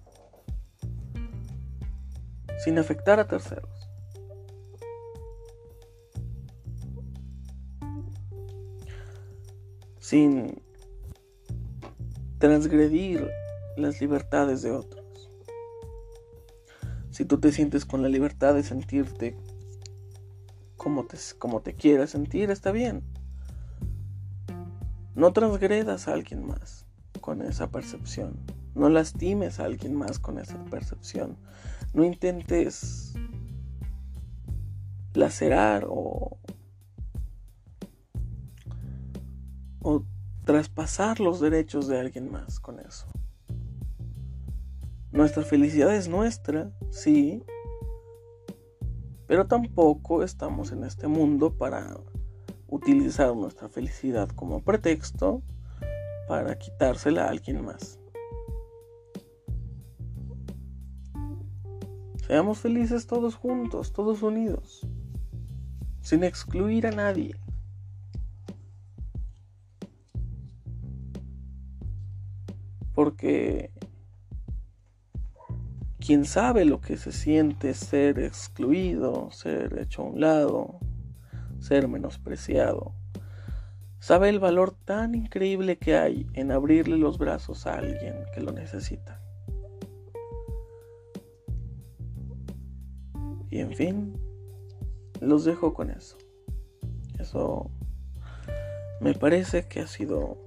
sin 2.59 2.77
afectar 2.77 3.19
a 3.19 3.27
terceros. 3.27 3.89
Sin 9.99 10.61
transgredir 12.37 13.29
las 13.77 14.01
libertades 14.01 14.61
de 14.61 14.71
otros. 14.71 15.29
Si 17.11 17.25
tú 17.25 17.39
te 17.39 17.51
sientes 17.51 17.85
con 17.85 18.01
la 18.01 18.09
libertad 18.09 18.55
de 18.55 18.63
sentirte 18.63 19.37
como 20.75 21.05
te, 21.05 21.17
como 21.37 21.61
te 21.61 21.73
quieras 21.73 22.09
sentir, 22.11 22.51
está 22.51 22.71
bien. 22.71 23.03
No 25.19 25.33
transgredas 25.33 26.07
a 26.07 26.13
alguien 26.13 26.47
más 26.47 26.85
con 27.19 27.41
esa 27.41 27.69
percepción. 27.69 28.39
No 28.73 28.87
lastimes 28.87 29.59
a 29.59 29.65
alguien 29.65 29.93
más 29.93 30.17
con 30.17 30.39
esa 30.39 30.63
percepción. 30.71 31.35
No 31.93 32.05
intentes 32.05 33.15
lacerar 35.13 35.85
o, 35.89 36.37
o 39.81 40.05
traspasar 40.45 41.19
los 41.19 41.41
derechos 41.41 41.89
de 41.89 41.99
alguien 41.99 42.31
más 42.31 42.61
con 42.61 42.79
eso. 42.79 43.05
Nuestra 45.11 45.43
felicidad 45.43 45.93
es 45.93 46.07
nuestra, 46.07 46.71
sí, 46.91 47.43
pero 49.27 49.47
tampoco 49.47 50.23
estamos 50.23 50.71
en 50.71 50.85
este 50.85 51.09
mundo 51.09 51.57
para 51.57 51.97
utilizar 52.69 53.35
nuestra 53.35 53.67
felicidad 53.69 54.29
como 54.29 54.61
pretexto 54.61 55.41
para 56.27 56.57
quitársela 56.57 57.25
a 57.25 57.29
alguien 57.29 57.65
más. 57.65 57.99
Seamos 62.27 62.59
felices 62.59 63.07
todos 63.07 63.33
juntos, 63.35 63.91
todos 63.91 64.21
unidos, 64.21 64.85
sin 66.01 66.23
excluir 66.23 66.85
a 66.85 66.91
nadie. 66.91 67.35
Porque 72.93 73.71
quien 75.99 76.25
sabe 76.25 76.65
lo 76.65 76.81
que 76.81 76.97
se 76.97 77.11
siente 77.11 77.73
ser 77.73 78.19
excluido, 78.19 79.31
ser 79.31 79.79
hecho 79.79 80.03
a 80.03 80.05
un 80.05 80.21
lado, 80.21 80.79
ser 81.59 81.87
menospreciado, 81.87 82.93
sabe 83.99 84.29
el 84.29 84.39
valor 84.39 84.71
tan 84.71 85.15
increíble 85.15 85.77
que 85.77 85.97
hay 85.97 86.27
en 86.33 86.51
abrirle 86.51 86.97
los 86.97 87.17
brazos 87.17 87.67
a 87.67 87.75
alguien 87.75 88.15
que 88.33 88.41
lo 88.41 88.51
necesita. 88.51 89.21
Y 93.51 93.59
en 93.59 93.73
fin, 93.73 94.13
los 95.21 95.43
dejo 95.43 95.73
con 95.73 95.89
eso. 95.89 96.17
Eso 97.17 97.71
me 99.01 99.13
parece 99.13 99.67
que 99.67 99.81
ha 99.81 99.87
sido 99.87 100.37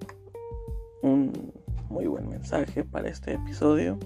un 1.02 1.52
muy 1.88 2.06
buen 2.06 2.28
mensaje 2.28 2.84
para 2.84 3.08
este 3.08 3.34
episodio. 3.34 3.98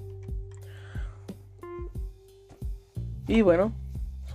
Y 3.29 3.43
bueno, 3.43 3.73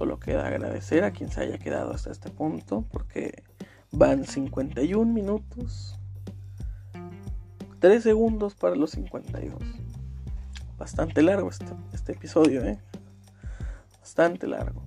solo 0.02 0.20
queda 0.20 0.48
agradecer 0.48 1.04
a 1.04 1.12
quien 1.12 1.30
se 1.30 1.42
haya 1.42 1.60
quedado 1.60 1.94
hasta 1.94 2.10
este 2.10 2.32
punto 2.32 2.84
porque 2.92 3.44
van 3.92 4.26
51 4.26 5.14
minutos. 5.14 5.96
3 7.80 8.02
segundos 8.02 8.56
para 8.56 8.76
los 8.76 8.90
52. 8.90 9.62
Bastante 10.80 11.22
largo 11.22 11.52
este, 11.52 11.68
este 11.94 12.14
episodio, 12.14 12.66
¿eh? 12.66 12.80
Bastante 14.00 14.48
largo. 14.48 14.82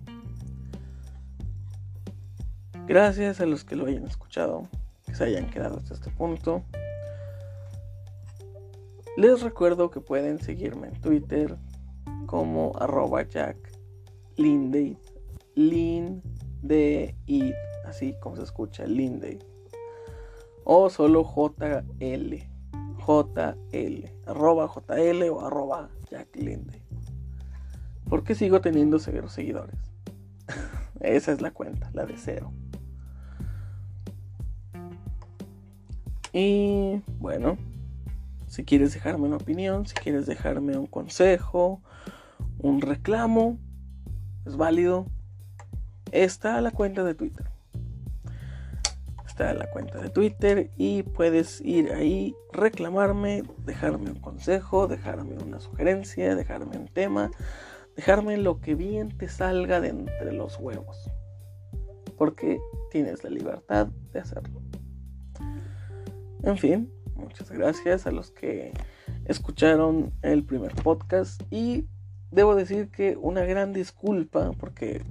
Gracias 2.89 3.41
a 3.41 3.47
los 3.47 3.65
que 3.65 3.77
lo 3.77 3.87
hayan 3.87 4.07
escuchado, 4.09 4.69
que 5.07 5.15
se 5.15 5.23
hayan 5.23 5.49
quedado 5.49 5.77
hasta 5.77 5.95
este 5.95 6.11
punto. 6.11 6.65
Les 9.17 9.43
recuerdo 9.43 9.93
que 9.93 10.01
pueden 10.01 10.41
seguirme 10.41 10.89
en 10.89 11.01
Twitter 11.01 11.57
como 12.27 12.73
arroba 12.81 13.23
jack 13.23 13.64
Linday, 14.37 14.97
Linday, 15.55 17.14
así 17.87 18.14
como 18.20 18.37
se 18.37 18.43
escucha, 18.43 18.87
Linday. 18.87 19.39
O 20.64 20.91
solo 20.91 21.22
JL, 21.24 22.35
JL, 23.07 24.11
arroba 24.26 24.68
JL 24.74 25.22
o 25.30 25.47
arroba 25.47 25.91
Jack 26.11 26.35
Linday. 26.37 26.82
Porque 28.09 28.35
sigo 28.35 28.61
teniendo 28.61 28.99
cero 28.99 29.28
seguidores. 29.28 29.78
Esa 31.01 31.32
es 31.32 31.41
la 31.41 31.51
cuenta, 31.53 31.91
la 31.93 32.07
de 32.07 32.16
cero. 32.16 32.53
Y 36.32 37.01
bueno, 37.20 37.57
si 38.49 38.64
quieres 38.64 38.93
dejarme 38.95 39.26
una 39.26 39.37
opinión, 39.37 39.87
si 39.87 39.95
quieres 39.95 40.26
dejarme 40.26 40.76
un 40.76 40.87
consejo, 40.87 41.80
un 42.59 42.80
reclamo, 42.80 43.59
es 44.47 44.57
válido. 44.57 45.07
Está 46.12 46.61
la 46.61 46.70
cuenta 46.70 47.05
de 47.05 47.14
Twitter. 47.14 47.47
Está 49.26 49.53
la 49.53 49.68
cuenta 49.70 50.01
de 50.01 50.11
Twitter 50.11 50.70
y 50.76 51.03
puedes 51.03 51.61
ir 51.61 51.92
ahí, 51.92 52.36
reclamarme, 52.53 53.42
dejarme 53.64 54.11
un 54.11 54.20
consejo, 54.20 54.86
dejarme 54.86 55.36
una 55.42 55.59
sugerencia, 55.59 56.36
dejarme 56.36 56.78
un 56.78 56.86
tema, 56.86 57.32
dejarme 57.97 58.36
lo 58.36 58.61
que 58.61 58.76
bien 58.76 59.09
te 59.18 59.28
salga 59.28 59.80
de 59.80 59.88
entre 59.88 60.32
los 60.32 60.59
huevos. 60.61 61.11
Porque 62.16 62.61
tienes 62.92 63.24
la 63.24 63.30
libertad 63.30 63.88
de 64.12 64.20
hacerlo. 64.20 64.62
En 66.45 66.57
fin, 66.57 66.92
muchas 67.16 67.51
gracias 67.51 68.07
a 68.07 68.12
los 68.12 68.30
que 68.30 68.72
escucharon 69.24 70.12
el 70.22 70.45
primer 70.45 70.74
podcast 70.76 71.42
y 71.51 71.88
debo 72.35 72.57
decir 72.57 72.91
que 72.91 73.16
una 73.16 73.45
gran 73.45 73.72
disculpa 73.72 74.51
porque 74.59 75.03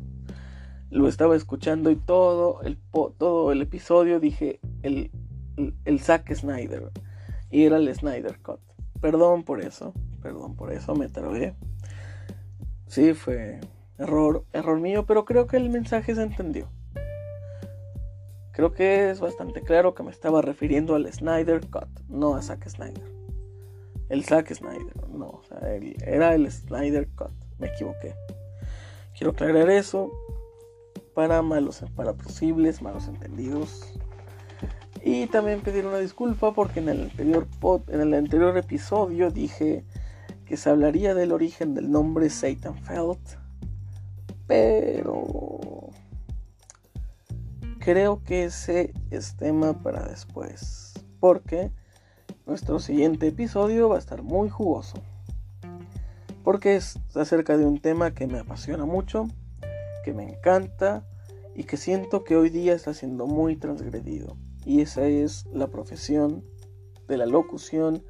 lo 0.89 1.07
estaba 1.07 1.36
escuchando 1.36 1.89
y 1.89 1.95
todo 1.95 2.61
el, 2.61 2.78
todo 3.17 3.51
el 3.51 3.61
episodio 3.61 4.19
dije 4.19 4.59
el, 4.84 5.11
el, 5.86 5.99
Zack 5.99 6.34
Snyder 6.34 6.91
y 7.49 7.63
era 7.63 7.78
el 7.78 7.93
Snyder 7.93 8.39
Cut. 8.39 8.59
Perdón 9.01 9.43
por 9.43 9.61
eso, 9.61 9.93
perdón 10.21 10.55
por 10.55 10.71
eso, 10.71 10.95
me 10.95 11.07
trabé. 11.07 11.55
Sí, 12.88 13.13
fue 13.13 13.59
error, 13.97 14.45
error 14.53 14.80
mío, 14.80 15.05
pero 15.05 15.26
creo 15.26 15.47
que 15.47 15.57
el 15.57 15.69
mensaje 15.69 16.13
se 16.13 16.21
entendió. 16.21 16.69
Creo 18.51 18.71
que 18.71 19.09
es 19.09 19.19
bastante 19.19 19.61
claro 19.61 19.95
que 19.95 20.03
me 20.03 20.11
estaba 20.11 20.41
refiriendo 20.43 20.93
al 20.93 21.11
Snyder 21.11 21.61
Cut, 21.69 21.89
no 22.07 22.36
a 22.36 22.41
Zack 22.41 22.69
Snyder 22.69 23.22
el 24.10 24.24
Zack 24.24 24.54
Snyder, 24.54 25.10
no, 25.10 25.28
o 25.28 25.43
sea, 25.47 25.60
era 26.06 26.36
el 26.36 26.51
Snyder 26.51 27.08
Cut, 27.16 27.32
me 27.60 27.68
equivoqué. 27.68 28.16
Quiero 29.18 29.32
aclarar 29.32 29.70
eso 29.70 30.12
para 31.14 31.41
malos, 31.41 31.84
para 31.95 32.14
posibles 32.14 32.82
malos 32.82 33.08
entendidos. 33.08 33.93
Y 35.04 35.28
también 35.28 35.62
pedir 35.62 35.86
una 35.86 35.97
disculpa 35.97 36.54
porque 36.54 36.80
en 36.80 36.89
el 36.89 37.01
anterior 37.04 37.45
pod, 37.60 37.89
en 37.89 38.01
el 38.01 38.14
anterior 38.14 38.58
episodio 38.58 39.32
dije 39.32 39.84
que 40.45 40.58
se 40.58 40.70
hablaría 40.70 41.14
del 41.14 41.32
origen 41.32 41.74
del 41.74 41.91
nombre 41.91 42.30
Satan 42.30 42.78
Felt, 42.84 43.20
pero 44.47 45.89
creo 47.80 48.24
que 48.24 48.45
ese 48.45 48.93
es 49.12 49.36
tema 49.36 49.82
para 49.84 50.08
después, 50.08 50.93
porque 51.20 51.72
nuestro 52.46 52.80
siguiente 52.80 53.28
episodio 53.28 53.89
va 53.89 53.96
a 53.96 54.00
estar 54.00 54.22
muy 54.22 54.50
jugoso. 54.50 54.98
Porque 56.44 56.76
es 56.76 57.00
acerca 57.16 57.58
de 57.58 57.66
un 57.66 57.80
tema 57.80 58.14
que 58.14 58.28
me 58.28 58.39
apasiona 58.39 58.86
mucho, 58.86 59.28
que 60.04 60.14
me 60.14 60.24
encanta 60.24 61.06
y 61.56 61.64
que 61.64 61.78
siento 61.78 62.24
que 62.24 62.36
hoy 62.36 62.50
día 62.50 62.74
está 62.74 62.94
siendo 62.94 63.28
muy 63.28 63.56
transgredido. 63.56 64.36
Y 64.66 64.82
esa 64.82 65.06
es 65.06 65.46
la 65.54 65.68
profesión 65.68 66.44
de 67.08 67.18
la 67.18 67.26
locución, 67.26 68.04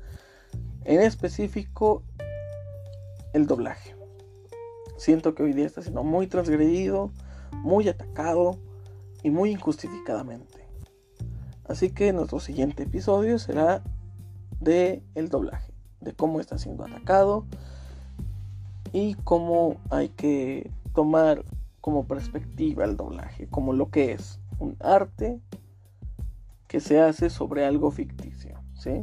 en 0.83 1.01
específico 1.01 2.03
el 3.33 3.45
doblaje. 3.45 3.95
Siento 4.97 5.35
que 5.35 5.43
hoy 5.43 5.53
día 5.53 5.65
está 5.65 5.81
siendo 5.81 6.03
muy 6.03 6.27
transgredido, 6.27 7.11
muy 7.51 7.87
atacado 7.87 8.57
y 9.21 9.29
muy 9.29 9.51
injustificadamente. 9.51 10.67
Así 11.65 11.91
que 11.91 12.13
nuestro 12.13 12.39
siguiente 12.39 12.83
episodio 12.83 13.39
será 13.39 13.83
de 14.63 15.03
el 15.15 15.29
doblaje, 15.29 15.73
de 16.01 16.13
cómo 16.13 16.39
está 16.39 16.57
siendo 16.57 16.85
atacado 16.85 17.45
y 18.91 19.15
cómo 19.23 19.77
hay 19.89 20.09
que 20.09 20.71
tomar 20.93 21.43
como 21.81 22.05
perspectiva 22.05 22.85
el 22.85 22.95
doblaje, 22.95 23.47
como 23.47 23.73
lo 23.73 23.89
que 23.89 24.13
es 24.13 24.39
un 24.59 24.77
arte 24.79 25.41
que 26.67 26.79
se 26.79 27.01
hace 27.01 27.29
sobre 27.29 27.65
algo 27.65 27.91
ficticio, 27.91 28.59
¿sí? 28.73 29.01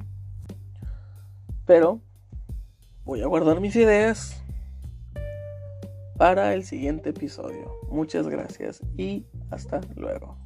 Pero 1.66 2.00
voy 3.04 3.22
a 3.22 3.26
guardar 3.26 3.60
mis 3.60 3.76
ideas 3.76 4.42
para 6.16 6.54
el 6.54 6.64
siguiente 6.64 7.10
episodio. 7.10 7.72
Muchas 7.90 8.28
gracias 8.28 8.82
y 8.96 9.24
hasta 9.50 9.80
luego. 9.96 10.39